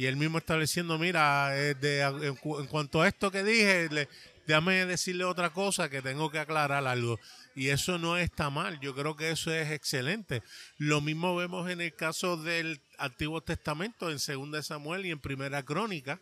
y 0.00 0.06
él 0.06 0.16
mismo 0.16 0.38
estableciendo, 0.38 0.98
mira, 0.98 1.50
eh, 1.54 1.76
en, 1.82 2.66
cuanto 2.68 3.02
a 3.02 3.08
esto 3.08 3.30
que 3.30 3.44
dije, 3.44 3.90
le, 3.90 4.08
déjame 4.50 4.84
decirle 4.84 5.22
otra 5.22 5.50
cosa 5.50 5.88
que 5.88 6.02
tengo 6.02 6.28
que 6.32 6.40
aclarar 6.40 6.84
algo. 6.84 7.20
Y 7.54 7.68
eso 7.68 7.98
no 7.98 8.16
está 8.16 8.50
mal, 8.50 8.80
yo 8.80 8.96
creo 8.96 9.14
que 9.16 9.30
eso 9.30 9.52
es 9.52 9.70
excelente. 9.70 10.42
Lo 10.76 11.00
mismo 11.00 11.36
vemos 11.36 11.70
en 11.70 11.80
el 11.80 11.94
caso 11.94 12.36
del 12.36 12.80
Antiguo 12.98 13.42
Testamento, 13.42 14.10
en 14.10 14.18
Segunda 14.18 14.60
Samuel 14.64 15.06
y 15.06 15.12
en 15.12 15.20
Primera 15.20 15.64
Crónica, 15.64 16.20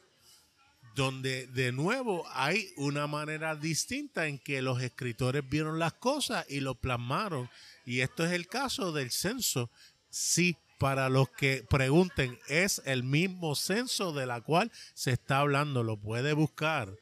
donde 0.95 1.47
de 1.47 1.73
nuevo 1.73 2.27
hay 2.35 2.69
una 2.77 3.07
manera 3.07 3.57
distinta 3.57 4.27
en 4.27 4.39
que 4.39 4.61
los 4.61 4.83
escritores 4.83 5.49
vieron 5.49 5.79
las 5.79 5.95
cosas 5.95 6.45
y 6.51 6.61
lo 6.61 6.75
plasmaron. 6.75 7.49
Y 7.87 8.01
esto 8.01 8.27
es 8.27 8.33
el 8.33 8.47
caso 8.47 8.93
del 8.93 9.11
censo. 9.11 9.71
Sí, 10.11 10.55
para 10.79 11.09
los 11.09 11.31
que 11.31 11.65
pregunten, 11.69 12.39
es 12.47 12.83
el 12.85 13.05
mismo 13.05 13.55
censo 13.55 14.13
de 14.13 14.27
la 14.27 14.43
cual 14.43 14.71
se 14.93 15.13
está 15.13 15.39
hablando, 15.39 15.83
lo 15.83 15.97
puede 15.97 16.35
buscar. 16.35 16.95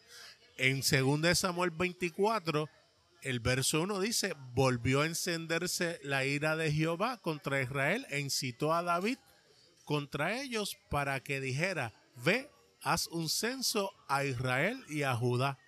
En 0.56 0.80
2 0.80 1.38
Samuel 1.38 1.70
24, 1.70 2.68
el 3.22 3.40
verso 3.40 3.82
1 3.82 4.00
dice, 4.00 4.34
volvió 4.54 5.02
a 5.02 5.06
encenderse 5.06 6.00
la 6.02 6.24
ira 6.24 6.56
de 6.56 6.72
Jehová 6.72 7.18
contra 7.18 7.60
Israel 7.60 8.06
e 8.08 8.20
incitó 8.20 8.72
a 8.72 8.82
David 8.82 9.18
contra 9.84 10.40
ellos 10.40 10.76
para 10.90 11.20
que 11.20 11.40
dijera, 11.40 11.92
ve, 12.16 12.50
haz 12.82 13.06
un 13.08 13.28
censo 13.28 13.92
a 14.08 14.24
Israel 14.24 14.82
y 14.88 15.02
a 15.02 15.14
Judá. 15.14 15.58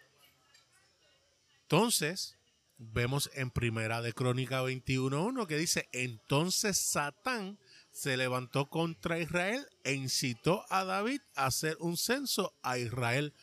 Entonces, 1.62 2.38
vemos 2.79 3.31
en 3.35 3.51
Primera 3.51 4.01
de 4.01 4.12
Crónica 4.12 4.62
21.1 4.62 5.46
que 5.46 5.59
dice, 5.59 5.88
entonces 5.92 6.79
Satán 6.79 7.59
se 7.90 8.16
levantó 8.16 8.70
contra 8.70 9.18
Israel 9.18 9.66
e 9.85 9.92
incitó 9.94 10.64
a 10.70 10.85
David 10.85 11.20
a 11.35 11.46
hacer 11.46 11.77
un 11.81 11.96
censo 11.96 12.55
a 12.62 12.79
Israel. 12.79 13.35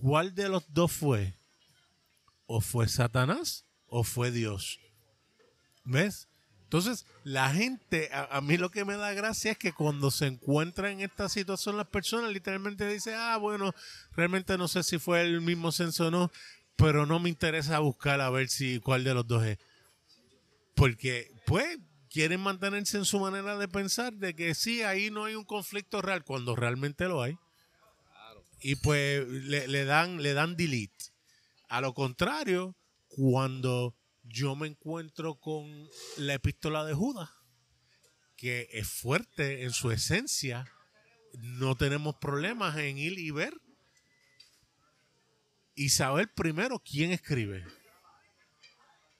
¿Cuál 0.00 0.34
de 0.34 0.48
los 0.48 0.64
dos 0.72 0.92
fue? 0.92 1.34
¿O 2.46 2.60
fue 2.60 2.88
Satanás 2.88 3.64
o 3.86 4.04
fue 4.04 4.30
Dios? 4.30 4.80
¿Ves? 5.84 6.28
Entonces, 6.64 7.06
la 7.22 7.50
gente, 7.50 8.10
a, 8.12 8.40
mí 8.40 8.56
lo 8.56 8.70
que 8.70 8.84
me 8.84 8.96
da 8.96 9.12
gracia 9.12 9.52
es 9.52 9.58
que 9.58 9.72
cuando 9.72 10.10
se 10.10 10.26
encuentra 10.26 10.90
en 10.90 11.02
esta 11.02 11.28
situación, 11.28 11.76
las 11.76 11.86
personas 11.86 12.32
literalmente 12.32 12.88
dicen, 12.88 13.14
ah, 13.16 13.36
bueno, 13.36 13.72
realmente 14.16 14.58
no 14.58 14.66
sé 14.66 14.82
si 14.82 14.98
fue 14.98 15.20
el 15.20 15.40
mismo 15.40 15.70
censo 15.70 16.08
o 16.08 16.10
no, 16.10 16.32
pero 16.74 17.06
no 17.06 17.20
me 17.20 17.28
interesa 17.28 17.78
buscar 17.78 18.20
a 18.20 18.30
ver 18.30 18.48
si 18.48 18.80
cuál 18.80 19.04
de 19.04 19.14
los 19.14 19.26
dos 19.28 19.44
es. 19.44 19.58
Porque, 20.74 21.30
pues, 21.46 21.78
quieren 22.10 22.40
mantenerse 22.40 22.96
en 22.96 23.04
su 23.04 23.20
manera 23.20 23.56
de 23.56 23.68
pensar 23.68 24.12
de 24.14 24.34
que 24.34 24.54
sí, 24.54 24.82
ahí 24.82 25.10
no 25.10 25.26
hay 25.26 25.36
un 25.36 25.44
conflicto 25.44 26.02
real, 26.02 26.24
cuando 26.24 26.56
realmente 26.56 27.06
lo 27.06 27.22
hay. 27.22 27.38
Y 28.66 28.76
pues 28.76 29.28
le, 29.28 29.84
dan, 29.84 30.22
le 30.22 30.32
dan 30.32 30.56
delete. 30.56 31.12
A 31.68 31.82
lo 31.82 31.92
contrario, 31.92 32.74
cuando 33.08 33.94
yo 34.22 34.56
me 34.56 34.66
encuentro 34.66 35.34
con 35.38 35.86
la 36.16 36.32
epístola 36.32 36.82
de 36.86 36.94
Judas, 36.94 37.28
que 38.38 38.70
es 38.72 38.88
fuerte 38.88 39.64
en 39.64 39.70
su 39.72 39.90
esencia, 39.90 40.64
no 41.34 41.76
tenemos 41.76 42.16
problemas 42.16 42.78
en 42.78 42.96
ir 42.96 43.18
y 43.18 43.30
ver 43.30 43.52
y 45.74 45.90
saber 45.90 46.32
primero 46.32 46.78
quién 46.78 47.10
escribe 47.10 47.66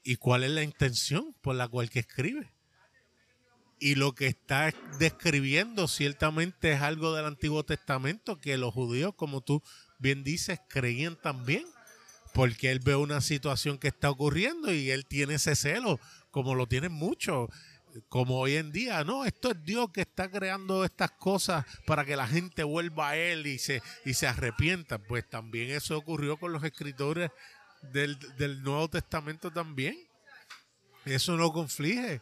y 0.03 0.17
cuál 0.17 0.45
es 0.45 0.53
la 0.53 0.63
intención 0.63 1.35
por 1.43 1.55
la 1.55 1.69
cual 1.69 1.91
que 1.91 1.99
escribe 1.99 2.54
y 3.79 3.95
lo 3.95 4.15
que 4.15 4.27
está 4.27 4.73
describiendo 4.99 5.89
ciertamente 5.89 6.73
es 6.73 6.83
algo 6.83 7.15
del 7.15 7.27
Antiguo 7.27 7.65
Testamento 7.65 8.41
que 8.41 8.57
los 8.57 8.73
judíos, 8.73 9.15
como 9.15 9.41
tú 9.41 9.63
bien 9.99 10.25
dices, 10.25 10.61
creían 10.69 11.17
también, 11.17 11.65
porque 12.33 12.71
él 12.71 12.81
ve 12.81 12.97
una 12.97 13.21
situación 13.21 13.79
que 13.79 13.89
está 13.89 14.11
ocurriendo 14.11 14.73
y 14.73 14.91
él 14.91 15.07
tiene 15.07 15.35
ese 15.35 15.55
celo, 15.55 16.01
como 16.31 16.55
lo 16.55 16.67
tienen 16.67 16.93
muchos, 16.93 17.49
como 18.09 18.39
hoy 18.41 18.57
en 18.57 18.73
día, 18.73 19.05
no, 19.05 19.25
esto 19.25 19.53
es 19.53 19.65
Dios 19.65 19.91
que 19.93 20.01
está 20.01 20.29
creando 20.29 20.85
estas 20.85 21.13
cosas 21.13 21.65
para 21.87 22.05
que 22.05 22.17
la 22.17 22.27
gente 22.27 22.65
vuelva 22.65 23.11
a 23.11 23.17
él 23.17 23.47
y 23.47 23.59
se, 23.59 23.83
y 24.05 24.15
se 24.15 24.27
arrepienta. 24.27 24.99
Pues 24.99 25.29
también 25.29 25.71
eso 25.71 25.97
ocurrió 25.97 26.37
con 26.37 26.53
los 26.53 26.65
escritores 26.65 27.31
del, 27.93 28.19
del 28.37 28.63
Nuevo 28.63 28.89
Testamento 28.89 29.53
también. 29.53 29.97
Eso 31.05 31.37
no 31.37 31.53
conflige 31.53 32.21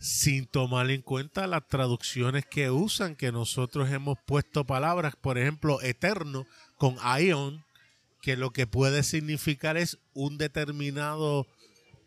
sin 0.00 0.46
tomar 0.46 0.90
en 0.90 1.02
cuenta 1.02 1.46
las 1.46 1.66
traducciones 1.66 2.46
que 2.46 2.70
usan, 2.70 3.16
que 3.16 3.32
nosotros 3.32 3.90
hemos 3.90 4.18
puesto 4.26 4.64
palabras, 4.64 5.16
por 5.16 5.38
ejemplo, 5.38 5.80
eterno 5.82 6.46
con 6.76 6.96
aion, 7.00 7.64
que 8.22 8.36
lo 8.36 8.50
que 8.50 8.66
puede 8.66 9.02
significar 9.02 9.76
es 9.76 9.98
un 10.14 10.38
determinado 10.38 11.46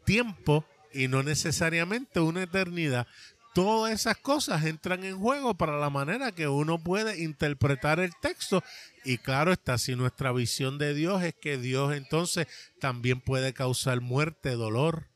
tiempo 0.06 0.66
y 0.94 1.08
no 1.08 1.24
necesariamente 1.24 2.20
una 2.20 2.44
eternidad. 2.44 3.08
Todas 3.54 3.92
esas 3.92 4.18
cosas 4.18 4.64
entran 4.64 5.04
en 5.04 5.20
juego 5.20 5.56
para 5.56 5.78
la 5.78 5.90
manera 5.90 6.32
que 6.32 6.48
uno 6.48 6.82
puede 6.82 7.22
interpretar 7.22 8.00
el 8.00 8.14
texto. 8.22 8.64
Y 9.04 9.18
claro 9.18 9.52
está, 9.52 9.78
si 9.78 9.96
nuestra 9.96 10.32
visión 10.32 10.78
de 10.78 10.94
Dios 10.94 11.22
es 11.24 11.34
que 11.36 11.58
Dios 11.58 11.94
entonces 11.94 12.48
también 12.80 13.20
puede 13.20 13.54
causar 13.54 14.00
muerte, 14.00 14.52
dolor, 14.52 15.11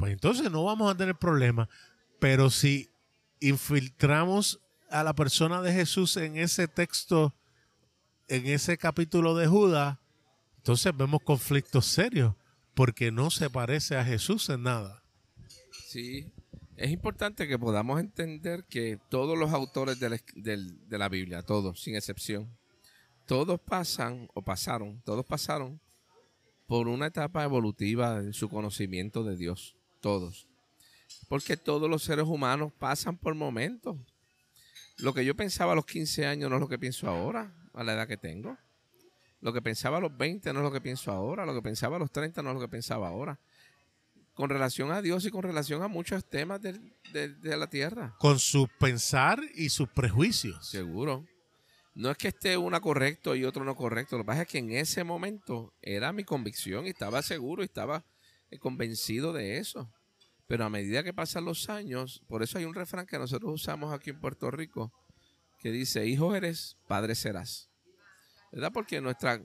pues 0.00 0.14
entonces 0.14 0.50
no 0.50 0.64
vamos 0.64 0.90
a 0.90 0.96
tener 0.96 1.14
problema. 1.14 1.68
Pero 2.18 2.48
si 2.48 2.88
infiltramos 3.38 4.58
a 4.88 5.04
la 5.04 5.14
persona 5.14 5.60
de 5.60 5.74
Jesús 5.74 6.16
en 6.16 6.38
ese 6.38 6.68
texto, 6.68 7.34
en 8.26 8.46
ese 8.46 8.78
capítulo 8.78 9.36
de 9.36 9.46
Judas, 9.46 9.98
entonces 10.56 10.96
vemos 10.96 11.20
conflictos 11.22 11.84
serios, 11.84 12.34
porque 12.72 13.12
no 13.12 13.30
se 13.30 13.50
parece 13.50 13.94
a 13.98 14.02
Jesús 14.02 14.48
en 14.48 14.62
nada. 14.62 15.02
Sí, 15.70 16.32
es 16.78 16.90
importante 16.90 17.46
que 17.46 17.58
podamos 17.58 18.00
entender 18.00 18.64
que 18.64 18.98
todos 19.10 19.36
los 19.36 19.52
autores 19.52 20.00
de 20.00 20.08
la, 20.08 20.20
de 20.34 20.98
la 20.98 21.10
Biblia, 21.10 21.42
todos, 21.42 21.82
sin 21.82 21.94
excepción, 21.94 22.48
todos 23.26 23.60
pasan 23.60 24.28
o 24.32 24.40
pasaron, 24.40 25.02
todos 25.02 25.26
pasaron 25.26 25.78
por 26.66 26.88
una 26.88 27.08
etapa 27.08 27.44
evolutiva 27.44 28.16
en 28.20 28.32
su 28.32 28.48
conocimiento 28.48 29.24
de 29.24 29.36
Dios 29.36 29.76
todos. 30.00 30.46
Porque 31.28 31.56
todos 31.56 31.88
los 31.88 32.02
seres 32.02 32.26
humanos 32.26 32.72
pasan 32.78 33.16
por 33.16 33.34
momentos. 33.34 33.96
Lo 34.98 35.14
que 35.14 35.24
yo 35.24 35.34
pensaba 35.34 35.72
a 35.72 35.76
los 35.76 35.86
15 35.86 36.26
años 36.26 36.50
no 36.50 36.56
es 36.56 36.60
lo 36.60 36.68
que 36.68 36.78
pienso 36.78 37.08
ahora, 37.08 37.54
a 37.72 37.84
la 37.84 37.94
edad 37.94 38.08
que 38.08 38.16
tengo. 38.16 38.56
Lo 39.40 39.52
que 39.52 39.62
pensaba 39.62 39.98
a 39.98 40.00
los 40.00 40.16
20 40.16 40.52
no 40.52 40.60
es 40.60 40.64
lo 40.64 40.72
que 40.72 40.80
pienso 40.80 41.10
ahora. 41.10 41.46
Lo 41.46 41.54
que 41.54 41.62
pensaba 41.62 41.96
a 41.96 41.98
los 41.98 42.10
30 42.10 42.42
no 42.42 42.50
es 42.50 42.54
lo 42.54 42.60
que 42.60 42.68
pensaba 42.68 43.08
ahora. 43.08 43.38
Con 44.34 44.50
relación 44.50 44.92
a 44.92 45.02
Dios 45.02 45.24
y 45.24 45.30
con 45.30 45.42
relación 45.42 45.82
a 45.82 45.88
muchos 45.88 46.24
temas 46.28 46.60
de, 46.60 46.78
de 47.12 47.56
la 47.56 47.68
tierra. 47.68 48.14
Con 48.18 48.38
su 48.38 48.68
pensar 48.78 49.40
y 49.54 49.70
sus 49.70 49.88
prejuicios. 49.88 50.68
Seguro. 50.68 51.26
No 51.94 52.10
es 52.10 52.16
que 52.16 52.28
esté 52.28 52.56
una 52.56 52.80
correcto 52.80 53.34
y 53.34 53.44
otro 53.44 53.64
no 53.64 53.74
correcto. 53.74 54.16
Lo 54.16 54.24
que 54.24 54.26
pasa 54.28 54.42
es 54.42 54.48
que 54.48 54.58
en 54.58 54.72
ese 54.72 55.04
momento 55.04 55.72
era 55.82 56.12
mi 56.12 56.24
convicción 56.24 56.86
y 56.86 56.90
estaba 56.90 57.22
seguro 57.22 57.62
y 57.62 57.66
estaba 57.66 58.04
convencido 58.58 59.32
de 59.32 59.58
eso. 59.58 59.92
Pero 60.46 60.64
a 60.64 60.70
medida 60.70 61.04
que 61.04 61.14
pasan 61.14 61.44
los 61.44 61.68
años, 61.68 62.22
por 62.26 62.42
eso 62.42 62.58
hay 62.58 62.64
un 62.64 62.74
refrán 62.74 63.06
que 63.06 63.18
nosotros 63.18 63.52
usamos 63.54 63.92
aquí 63.92 64.10
en 64.10 64.20
Puerto 64.20 64.50
Rico 64.50 64.92
que 65.60 65.70
dice, 65.70 66.06
hijo 66.06 66.34
eres, 66.34 66.76
padre 66.88 67.14
serás. 67.14 67.70
¿Verdad? 68.50 68.72
Porque 68.72 69.00
nuestra, 69.00 69.40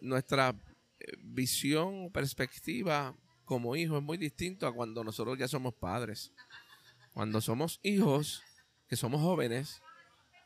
nuestra 0.00 0.54
eh, 1.00 1.12
visión, 1.18 2.10
perspectiva 2.12 3.14
como 3.44 3.76
hijo 3.76 3.96
es 3.96 4.02
muy 4.02 4.16
distinto 4.16 4.66
a 4.66 4.72
cuando 4.72 5.02
nosotros 5.04 5.36
ya 5.38 5.48
somos 5.48 5.74
padres. 5.74 6.32
Cuando 7.12 7.40
somos 7.40 7.80
hijos, 7.82 8.42
que 8.88 8.96
somos 8.96 9.20
jóvenes, 9.20 9.82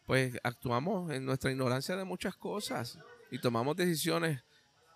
pues 0.06 0.36
actuamos 0.42 1.12
en 1.12 1.24
nuestra 1.24 1.50
ignorancia 1.50 1.96
de 1.96 2.04
muchas 2.04 2.36
cosas 2.36 2.98
y 3.30 3.38
tomamos 3.38 3.76
decisiones 3.76 4.42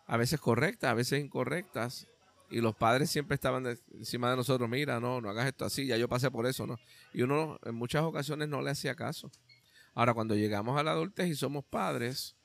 a 0.07 0.17
veces 0.17 0.41
correctas, 0.41 0.91
a 0.91 0.95
veces 0.95 1.23
incorrectas. 1.23 2.07
Y 2.51 2.61
los 2.61 2.77
padres 2.77 3.11
siempre 3.11 3.35
estaban 3.35 3.67
encima 3.93 4.31
de 4.31 4.37
nosotros, 4.37 4.69
mira, 4.69 5.01
no, 5.01 5.21
no 5.21 5.31
hagas 5.31 5.47
esto 5.47 5.65
así, 5.65 5.87
ya 5.87 5.97
yo 5.97 6.09
pasé 6.09 6.31
por 6.31 6.47
eso, 6.47 6.67
¿no? 6.67 6.79
Y 7.13 7.23
uno 7.23 7.59
en 7.65 7.75
muchas 7.75 8.03
ocasiones 8.05 8.49
no 8.49 8.63
le 8.63 8.71
hacía 8.71 8.95
caso. 8.95 9.31
Ahora, 9.95 10.15
cuando 10.15 10.35
llegamos 10.35 10.79
a 10.79 10.83
la 10.83 10.93
adultez 10.93 11.29
y 11.29 11.35
somos 11.35 11.65
padres, 11.65 12.37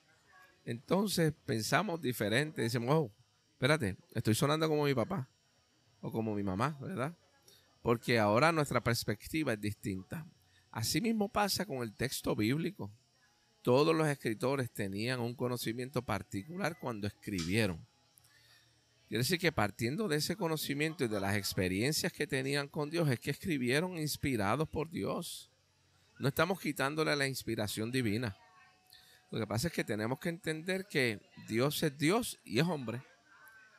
entonces 0.65 1.33
pensamos 1.45 2.01
diferente. 2.01 2.61
Decimos, 2.61 2.95
oh, 2.95 3.11
espérate, 3.53 3.97
estoy 4.13 4.35
sonando 4.35 4.67
como 4.69 4.85
mi 4.85 4.93
papá 4.93 5.29
o 5.99 6.11
como 6.11 6.33
mi 6.33 6.43
mamá, 6.43 6.77
¿verdad? 6.81 7.15
Porque 7.81 8.19
ahora 8.19 8.51
nuestra 8.51 8.81
perspectiva 8.81 9.53
es 9.53 9.61
distinta. 9.61 10.25
Así 10.71 11.01
mismo 11.01 11.29
pasa 11.29 11.65
con 11.65 11.83
el 11.83 11.93
texto 11.93 12.35
bíblico. 12.35 12.91
Todos 13.61 13.95
los 13.95 14.07
escritores 14.07 14.71
tenían 14.71 15.19
un 15.19 15.35
conocimiento 15.35 16.01
particular 16.01 16.77
cuando 16.79 17.07
escribieron. 17.07 17.85
Quiere 19.11 19.23
decir 19.23 19.39
que 19.39 19.51
partiendo 19.51 20.07
de 20.07 20.15
ese 20.15 20.37
conocimiento 20.37 21.03
y 21.03 21.09
de 21.09 21.19
las 21.19 21.35
experiencias 21.35 22.13
que 22.13 22.25
tenían 22.25 22.69
con 22.69 22.89
Dios, 22.89 23.09
es 23.09 23.19
que 23.19 23.31
escribieron 23.31 23.97
inspirados 23.97 24.69
por 24.69 24.89
Dios. 24.89 25.51
No 26.17 26.29
estamos 26.29 26.61
quitándole 26.61 27.13
la 27.17 27.27
inspiración 27.27 27.91
divina. 27.91 28.37
Lo 29.29 29.37
que 29.37 29.45
pasa 29.45 29.67
es 29.67 29.73
que 29.73 29.83
tenemos 29.83 30.17
que 30.17 30.29
entender 30.29 30.85
que 30.89 31.19
Dios 31.49 31.83
es 31.83 31.97
Dios 31.97 32.39
y 32.45 32.59
es 32.59 32.65
hombre. 32.65 33.03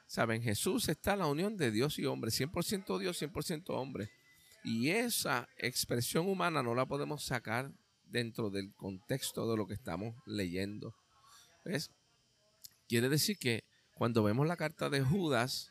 Saben, 0.07 0.43
Jesús 0.43 0.91
está 0.91 1.17
la 1.17 1.27
unión 1.27 1.57
de 1.57 1.71
Dios 1.71 1.99
y 1.99 2.05
hombre, 2.05 2.31
100% 2.31 2.99
Dios, 2.99 3.23
100% 3.23 3.71
hombre. 3.71 4.11
Y 4.63 4.91
esa 4.91 5.49
expresión 5.57 6.29
humana 6.29 6.63
no 6.63 6.75
la 6.75 6.85
podemos 6.85 7.25
sacar 7.25 7.73
dentro 8.05 8.51
del 8.51 8.75
contexto 8.75 9.51
de 9.51 9.57
lo 9.57 9.67
que 9.67 9.73
estamos 9.73 10.15
leyendo. 10.27 10.95
¿Ves? 11.65 11.91
Quiere 12.87 13.09
decir 13.09 13.39
que 13.39 13.65
cuando 14.03 14.25
vemos 14.25 14.49
la 14.49 14.57
carta 14.57 14.91
de 14.91 15.01
Judas, 15.01 15.71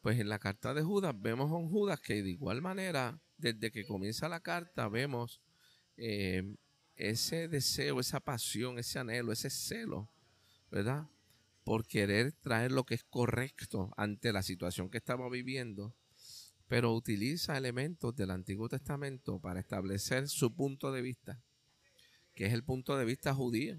pues 0.00 0.18
en 0.18 0.28
la 0.28 0.40
carta 0.40 0.74
de 0.74 0.82
Judas 0.82 1.14
vemos 1.16 1.48
a 1.48 1.54
un 1.54 1.70
Judas 1.70 2.00
que 2.00 2.20
de 2.20 2.30
igual 2.30 2.60
manera, 2.60 3.20
desde 3.38 3.70
que 3.70 3.86
comienza 3.86 4.28
la 4.28 4.40
carta, 4.40 4.88
vemos 4.88 5.40
eh, 5.96 6.56
ese 6.96 7.46
deseo, 7.46 8.00
esa 8.00 8.18
pasión, 8.18 8.80
ese 8.80 8.98
anhelo, 8.98 9.30
ese 9.30 9.48
celo, 9.48 10.10
¿verdad? 10.72 11.06
Por 11.62 11.86
querer 11.86 12.32
traer 12.32 12.72
lo 12.72 12.82
que 12.82 12.96
es 12.96 13.04
correcto 13.04 13.94
ante 13.96 14.32
la 14.32 14.42
situación 14.42 14.90
que 14.90 14.98
estamos 14.98 15.30
viviendo 15.30 15.94
pero 16.66 16.92
utiliza 16.92 17.56
elementos 17.56 18.16
del 18.16 18.32
Antiguo 18.32 18.68
Testamento 18.68 19.38
para 19.38 19.60
establecer 19.60 20.28
su 20.28 20.52
punto 20.52 20.90
de 20.90 21.02
vista, 21.02 21.40
que 22.34 22.46
es 22.46 22.54
el 22.54 22.64
punto 22.64 22.96
de 22.96 23.04
vista 23.04 23.32
judío, 23.32 23.78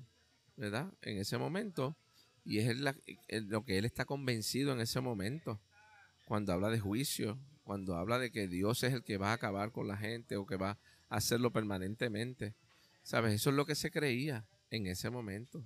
¿verdad? 0.55 0.93
En 1.01 1.17
ese 1.17 1.37
momento, 1.37 1.97
y 2.45 2.59
es 2.59 2.77
lo 2.77 3.63
que 3.63 3.77
él 3.77 3.85
está 3.85 4.05
convencido 4.05 4.73
en 4.73 4.81
ese 4.81 4.99
momento, 5.01 5.61
cuando 6.25 6.53
habla 6.53 6.69
de 6.69 6.79
juicio, 6.79 7.39
cuando 7.63 7.95
habla 7.95 8.19
de 8.19 8.31
que 8.31 8.47
Dios 8.47 8.83
es 8.83 8.93
el 8.93 9.03
que 9.03 9.17
va 9.17 9.31
a 9.31 9.33
acabar 9.33 9.71
con 9.71 9.87
la 9.87 9.97
gente 9.97 10.35
o 10.35 10.45
que 10.45 10.57
va 10.57 10.71
a 11.09 11.17
hacerlo 11.17 11.51
permanentemente. 11.51 12.55
¿Sabes? 13.03 13.33
Eso 13.33 13.49
es 13.49 13.55
lo 13.55 13.65
que 13.65 13.75
se 13.75 13.91
creía 13.91 14.45
en 14.69 14.87
ese 14.87 15.09
momento. 15.09 15.65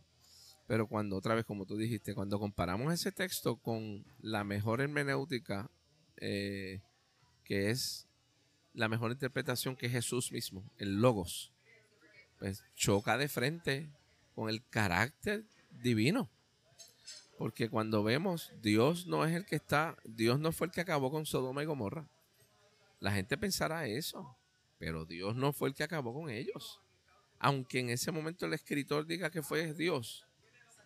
Pero 0.68 0.88
cuando 0.88 1.16
otra 1.16 1.36
vez, 1.36 1.46
como 1.46 1.66
tú 1.66 1.78
dijiste, 1.78 2.14
cuando 2.14 2.40
comparamos 2.40 2.94
ese 2.94 3.12
texto 3.12 3.58
con 3.58 4.06
la 4.20 4.44
mejor 4.44 4.82
hermenéutica 4.82 5.70
eh, 6.18 6.82
que 7.44 7.70
es 7.70 8.08
la 8.74 8.90
mejor 8.90 9.12
interpretación 9.12 9.76
que 9.76 9.90
Jesús 9.90 10.32
mismo, 10.32 10.70
el 10.78 11.00
logos, 11.00 11.54
pues 12.38 12.64
choca 12.76 13.18
de 13.18 13.28
frente 13.28 13.90
con 14.36 14.50
el 14.50 14.64
carácter 14.68 15.46
divino. 15.72 16.30
Porque 17.38 17.70
cuando 17.70 18.04
vemos, 18.04 18.52
Dios 18.62 19.06
no 19.06 19.24
es 19.26 19.36
el 19.36 19.46
que 19.46 19.58
está, 19.58 19.96
Dios 20.04 20.40
no 20.40 20.52
fue 20.52 20.68
el 20.68 20.74
que 20.74 20.82
acabó 20.82 21.12
con 21.12 21.26
Sodoma 21.26 21.62
y 21.62 21.66
Gomorra. 21.66 22.10
La 23.00 23.12
gente 23.12 23.38
pensará 23.38 23.88
eso, 23.88 24.36
pero 24.80 25.06
Dios 25.06 25.36
no 25.36 25.54
fue 25.54 25.70
el 25.70 25.76
que 25.76 25.84
acabó 25.84 26.14
con 26.14 26.32
ellos. 26.32 26.82
Aunque 27.40 27.80
en 27.80 27.92
ese 27.92 28.12
momento 28.12 28.48
el 28.48 28.54
escritor 28.54 29.06
diga 29.06 29.30
que 29.30 29.44
fue 29.44 29.74
Dios, 29.74 30.26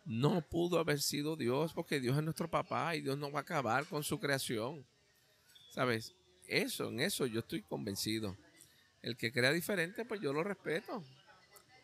no 0.04 0.42
pudo 0.42 0.80
haber 0.80 1.00
sido 1.00 1.38
Dios 1.38 1.74
porque 1.74 2.02
Dios 2.02 2.18
es 2.18 2.24
nuestro 2.24 2.50
papá 2.50 2.96
y 2.96 3.02
Dios 3.02 3.18
no 3.18 3.32
va 3.32 3.40
a 3.40 3.44
acabar 3.44 3.86
con 3.86 4.04
su 4.04 4.20
creación. 4.20 4.86
¿Sabes? 5.70 6.14
Eso, 6.48 6.90
en 6.90 7.00
eso 7.00 7.26
yo 7.28 7.40
estoy 7.40 7.62
convencido. 7.62 8.36
El 9.02 9.16
que 9.16 9.32
crea 9.32 9.54
diferente, 9.54 10.04
pues 10.04 10.20
yo 10.20 10.34
lo 10.34 10.44
respeto. 10.44 11.02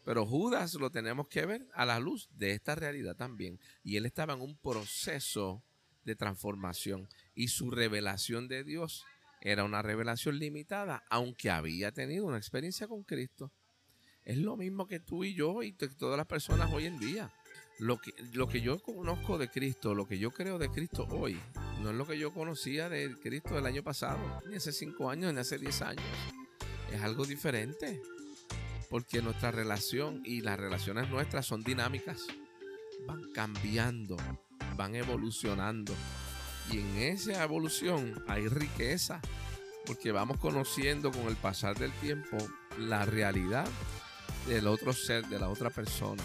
Pero 0.07 0.25
Judas 0.25 0.75
lo 0.75 0.89
tenemos 0.89 1.27
que 1.27 1.45
ver 1.45 1.67
a 1.73 1.85
la 1.85 1.99
luz 1.99 2.29
de 2.31 2.51
esta 2.51 2.75
realidad 2.75 3.17
también. 3.17 3.59
Y 3.83 3.97
él 3.97 4.05
estaba 4.05 4.35
en 4.35 4.39
un 4.39 4.55
proceso 4.55 5.65
de 6.05 6.15
transformación. 6.15 7.09
Y 7.35 7.49
su 7.49 7.71
revelación 7.71 8.47
de 8.47 8.63
Dios 8.63 9.03
era 9.41 9.65
una 9.65 9.81
revelación 9.81 10.39
limitada, 10.39 11.03
aunque 11.09 11.49
había 11.49 11.91
tenido 11.91 12.25
una 12.25 12.37
experiencia 12.37 12.87
con 12.87 13.03
Cristo. 13.03 13.51
Es 14.23 14.37
lo 14.37 14.55
mismo 14.55 14.87
que 14.87 15.01
tú 15.01 15.25
y 15.25 15.33
yo 15.33 15.61
y 15.61 15.73
todas 15.73 16.15
las 16.15 16.27
personas 16.27 16.71
hoy 16.71 16.85
en 16.85 16.99
día. 16.99 17.33
Lo 17.77 17.97
que, 17.97 18.13
lo 18.31 18.47
que 18.47 18.61
yo 18.61 18.81
conozco 18.81 19.37
de 19.37 19.49
Cristo, 19.49 19.93
lo 19.93 20.07
que 20.07 20.19
yo 20.19 20.31
creo 20.31 20.57
de 20.57 20.69
Cristo 20.69 21.05
hoy, 21.09 21.37
no 21.81 21.89
es 21.89 21.97
lo 21.97 22.07
que 22.07 22.17
yo 22.17 22.33
conocía 22.33 22.87
de 22.87 23.13
Cristo 23.19 23.55
del 23.55 23.65
año 23.65 23.83
pasado, 23.83 24.41
ni 24.47 24.55
hace 24.55 24.71
cinco 24.71 25.09
años, 25.09 25.33
ni 25.33 25.41
hace 25.41 25.57
diez 25.57 25.81
años. 25.81 26.05
Es 26.93 27.01
algo 27.01 27.25
diferente. 27.25 28.01
Porque 28.89 29.21
nuestra 29.21 29.51
relación 29.51 30.21
y 30.23 30.41
las 30.41 30.57
relaciones 30.57 31.09
nuestras 31.09 31.45
son 31.45 31.63
dinámicas. 31.63 32.27
Van 33.05 33.21
cambiando, 33.33 34.17
van 34.75 34.95
evolucionando. 34.95 35.93
Y 36.71 36.79
en 36.79 36.97
esa 36.97 37.43
evolución 37.43 38.23
hay 38.27 38.47
riqueza. 38.47 39.21
Porque 39.85 40.11
vamos 40.11 40.37
conociendo 40.37 41.11
con 41.11 41.27
el 41.27 41.35
pasar 41.35 41.77
del 41.77 41.91
tiempo 41.93 42.37
la 42.77 43.05
realidad 43.05 43.67
del 44.47 44.67
otro 44.67 44.93
ser, 44.93 45.25
de 45.27 45.39
la 45.39 45.49
otra 45.49 45.69
persona. 45.69 46.23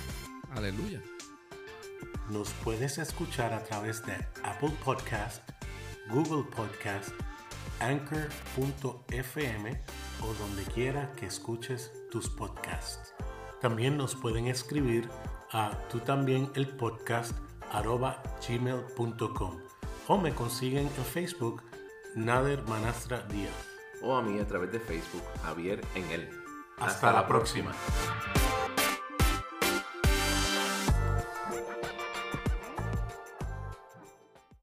Aleluya. 0.51 1.01
Nos 2.31 2.51
puedes 2.65 2.99
escuchar 2.99 3.53
a 3.53 3.65
través 3.65 4.05
de 4.07 4.15
Apple 4.45 4.73
Podcast, 4.85 5.43
Google 6.09 6.49
Podcast, 6.51 7.11
Anchor.fm 7.81 9.81
o 10.21 10.35
donde 10.35 10.63
quiera 10.73 11.13
que 11.17 11.27
escuches 11.27 11.91
tus 12.13 12.29
podcasts. 12.29 13.15
También 13.63 13.97
nos 13.97 14.15
pueden 14.15 14.47
escribir 14.47 15.09
a 15.51 15.71
tú 15.91 15.99
también 16.01 16.51
el 16.55 16.69
podcast 16.69 17.33
gmail.com 18.47 19.57
o 20.09 20.19
me 20.19 20.35
consiguen 20.35 20.91
en 20.99 21.05
Facebook 21.05 21.63
Nader 22.15 22.63
Manastra 22.69 23.23
Díaz 23.23 23.55
o 24.03 24.15
a 24.15 24.21
mí 24.21 24.39
a 24.39 24.47
través 24.47 24.71
de 24.73 24.81
Facebook 24.81 25.23
Javier 25.43 25.81
en 25.95 26.11
él. 26.11 26.29
Hasta, 26.79 27.13
la 27.13 27.27
próxima. 27.27 27.73